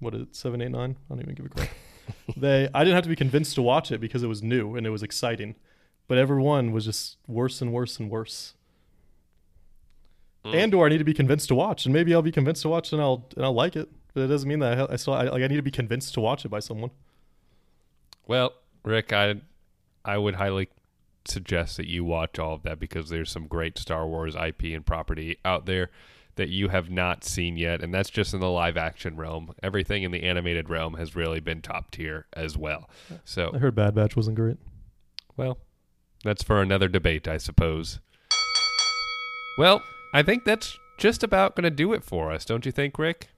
what 0.00 0.14
is 0.14 0.22
it, 0.22 0.36
seven, 0.36 0.60
eight, 0.60 0.70
nine? 0.70 0.96
I 1.10 1.14
don't 1.14 1.22
even 1.22 1.34
give 1.34 1.46
a 1.46 1.48
crap. 1.48 1.68
they 2.36 2.68
I 2.74 2.84
didn't 2.84 2.94
have 2.94 3.04
to 3.04 3.10
be 3.10 3.16
convinced 3.16 3.54
to 3.54 3.62
watch 3.62 3.90
it 3.90 4.00
because 4.00 4.22
it 4.22 4.28
was 4.28 4.42
new 4.42 4.76
and 4.76 4.86
it 4.86 4.90
was 4.90 5.02
exciting. 5.02 5.54
But 6.08 6.18
every 6.18 6.40
one 6.40 6.72
was 6.72 6.86
just 6.86 7.18
worse 7.26 7.60
and 7.60 7.72
worse 7.72 7.98
and 7.98 8.10
worse. 8.10 8.54
Mm. 10.44 10.54
Andor 10.54 10.86
I 10.86 10.88
need 10.88 10.98
to 10.98 11.04
be 11.04 11.14
convinced 11.14 11.48
to 11.48 11.54
watch, 11.54 11.84
and 11.84 11.92
maybe 11.92 12.14
I'll 12.14 12.22
be 12.22 12.32
convinced 12.32 12.62
to 12.62 12.68
watch 12.68 12.92
and 12.92 13.00
I'll 13.00 13.26
and 13.36 13.44
I'll 13.44 13.54
like 13.54 13.76
it. 13.76 13.88
But 14.14 14.22
it 14.22 14.26
doesn't 14.28 14.48
mean 14.48 14.60
that 14.60 14.90
I, 14.90 14.94
I 14.94 14.96
still 14.96 15.14
I, 15.14 15.24
like 15.24 15.42
I 15.42 15.46
need 15.46 15.56
to 15.56 15.62
be 15.62 15.70
convinced 15.70 16.14
to 16.14 16.20
watch 16.20 16.44
it 16.44 16.48
by 16.48 16.60
someone. 16.60 16.90
Well, 18.26 18.54
Rick, 18.84 19.12
I 19.12 19.36
I 20.04 20.18
would 20.18 20.36
highly 20.36 20.70
suggest 21.26 21.76
that 21.76 21.86
you 21.86 22.04
watch 22.04 22.38
all 22.38 22.54
of 22.54 22.62
that 22.62 22.78
because 22.78 23.10
there's 23.10 23.30
some 23.30 23.46
great 23.46 23.76
Star 23.76 24.06
Wars 24.06 24.34
IP 24.34 24.64
and 24.64 24.86
property 24.86 25.38
out 25.44 25.66
there 25.66 25.90
that 26.36 26.48
you 26.48 26.68
have 26.68 26.88
not 26.88 27.24
seen 27.24 27.56
yet, 27.56 27.82
and 27.82 27.92
that's 27.92 28.10
just 28.10 28.32
in 28.32 28.40
the 28.40 28.48
live 28.48 28.76
action 28.76 29.16
realm. 29.16 29.52
Everything 29.62 30.04
in 30.04 30.12
the 30.12 30.22
animated 30.22 30.70
realm 30.70 30.94
has 30.94 31.16
really 31.16 31.40
been 31.40 31.60
top 31.60 31.90
tier 31.90 32.26
as 32.32 32.56
well. 32.56 32.88
So, 33.24 33.50
I 33.52 33.58
heard 33.58 33.74
Bad 33.74 33.94
Batch 33.96 34.14
wasn't 34.16 34.36
great. 34.36 34.56
well, 35.36 35.58
that's 36.24 36.42
for 36.42 36.60
another 36.60 36.88
debate, 36.88 37.28
I 37.28 37.38
suppose. 37.38 38.00
Well, 39.56 39.82
I 40.14 40.22
think 40.22 40.44
that's 40.44 40.78
just 40.98 41.22
about 41.22 41.56
going 41.56 41.64
to 41.64 41.70
do 41.70 41.92
it 41.92 42.04
for 42.04 42.32
us, 42.32 42.44
don't 42.44 42.66
you 42.66 42.72
think, 42.72 42.98
Rick? 42.98 43.28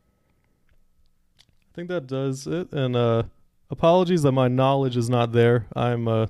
I 1.40 1.74
think 1.74 1.88
that 1.88 2.06
does 2.06 2.46
it. 2.46 2.72
And 2.72 2.96
uh, 2.96 3.24
apologies 3.70 4.22
that 4.22 4.32
my 4.32 4.48
knowledge 4.48 4.96
is 4.96 5.08
not 5.08 5.32
there. 5.32 5.66
I'm 5.74 6.08
uh, 6.08 6.26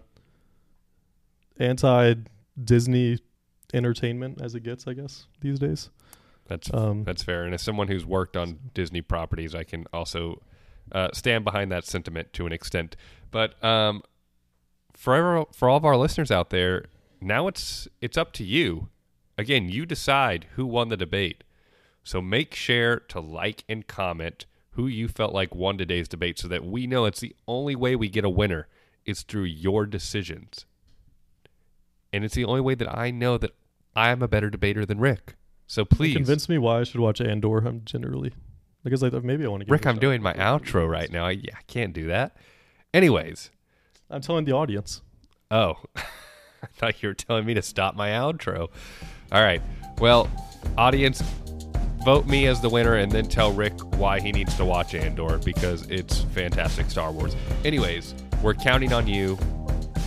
anti 1.59 2.15
Disney 2.63 3.19
entertainment 3.73 4.41
as 4.41 4.55
it 4.55 4.63
gets, 4.63 4.87
I 4.87 4.95
guess, 4.95 5.27
these 5.41 5.59
days. 5.59 5.91
That's 6.47 6.73
Um, 6.75 7.05
That's 7.05 7.23
fair. 7.23 7.45
And 7.45 7.55
as 7.55 7.63
someone 7.63 7.89
who's 7.89 8.05
worked 8.05 8.37
on 8.37 8.59
Disney 8.75 9.03
properties, 9.03 9.55
I 9.55 9.63
can 9.63 9.87
also 9.93 10.43
uh, 10.91 11.09
stand 11.13 11.45
behind 11.45 11.71
that 11.71 11.85
sentiment 11.85 12.33
to 12.35 12.47
an 12.47 12.53
extent. 12.53 12.97
But 13.31 13.63
um, 13.65 14.03
for 14.95 15.15
ever, 15.15 15.45
for 15.53 15.69
all 15.69 15.77
of 15.77 15.85
our 15.85 15.97
listeners 15.97 16.31
out 16.31 16.51
there, 16.51 16.87
now 17.21 17.47
it's 17.49 17.89
it's 18.01 18.17
up 18.17 18.33
to 18.35 18.45
you. 18.45 18.89
Again, 19.39 19.69
you 19.69 19.87
decide 19.87 20.47
who 20.57 20.67
won 20.67 20.89
the 20.89 20.97
debate. 20.97 21.45
So 22.03 22.21
make 22.21 22.55
sure 22.55 23.01
to 23.09 23.21
like 23.21 23.65
and 23.69 23.87
comment 23.87 24.47
who 24.73 24.87
you 24.87 25.09
felt 25.09 25.35
like 25.35 25.55
won 25.55 25.77
today's 25.79 26.09
debate, 26.09 26.39
so 26.39 26.49
that 26.49 26.65
we 26.65 26.87
know 26.87 27.05
it's 27.05 27.21
the 27.21 27.35
only 27.47 27.75
way 27.75 27.97
we 27.97 28.09
get 28.09 28.25
a 28.25 28.31
winner 28.31 28.69
is 29.05 29.23
through 29.23 29.45
your 29.45 29.87
decisions. 29.87 30.65
And 32.13 32.25
it's 32.25 32.35
the 32.35 32.45
only 32.45 32.61
way 32.61 32.75
that 32.75 32.93
I 32.93 33.11
know 33.11 33.39
that 33.39 33.55
I 33.95 34.11
am 34.11 34.23
a 34.23 34.29
better 34.29 34.51
debater 34.51 34.87
than 34.87 34.99
Rick. 34.99 35.37
So 35.67 35.85
please 35.85 36.17
Convince 36.17 36.49
me 36.49 36.59
why 36.59 36.81
I 36.81 36.85
should 36.85 37.01
watch 37.01 37.21
Andor. 37.21 37.59
I'm 37.59 37.83
generally 37.85 38.33
because 38.83 39.03
like 39.03 39.13
maybe 39.23 39.45
I 39.45 39.49
want 39.49 39.67
to. 39.67 39.71
Rick, 39.71 39.87
I'm 39.87 39.99
doing 39.99 40.23
my 40.23 40.33
outro 40.35 40.89
right 40.89 41.11
now. 41.11 41.27
I, 41.27 41.33
yeah, 41.33 41.55
I 41.57 41.63
can't 41.67 41.93
do 41.93 42.07
that. 42.09 42.37
Anyways, 42.93 43.51
I'm 44.11 44.21
telling 44.21 44.45
the 44.45 44.53
audience. 44.53 45.03
oh, 45.51 45.75
I 45.97 46.67
thought 46.77 47.03
you 47.03 47.09
were 47.09 47.15
telling 47.15 47.47
me 47.47 47.55
to 47.55 47.63
stop 47.63 47.97
my 47.97 48.11
outro. 48.11 48.69
All 49.33 49.43
right. 49.43 49.63
Well, 49.99 50.31
audience, 50.77 51.23
vote 52.05 52.27
me 52.27 52.47
as 52.47 52.61
the 52.61 52.69
winner 52.69 52.97
and 52.97 53.11
then 53.11 53.27
tell 53.27 53.53
Rick 53.53 53.81
why 53.97 54.21
he 54.21 54.31
needs 54.33 54.55
to 54.57 54.65
watch 54.65 54.95
Andor 54.95 55.39
because 55.39 55.89
it's 55.91 56.23
fantastic 56.35 56.91
Star 56.91 57.13
Wars. 57.13 57.35
Anyways, 57.65 58.15
we're 58.43 58.55
counting 58.55 58.93
on 58.93 59.07
you. 59.07 59.39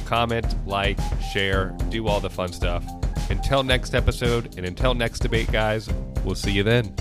Comment, 0.06 0.46
like, 0.68 1.00
share, 1.32 1.76
do 1.90 2.08
all 2.08 2.20
the 2.20 2.30
fun 2.30 2.52
stuff. 2.52 2.86
Until 3.30 3.64
next 3.64 3.96
episode 3.96 4.56
and 4.58 4.66
until 4.66 4.94
next 4.94 5.20
debate, 5.20 5.52
guys, 5.52 5.90
we'll 6.24 6.36
see 6.36 6.52
you 6.52 6.62
then. 6.62 6.94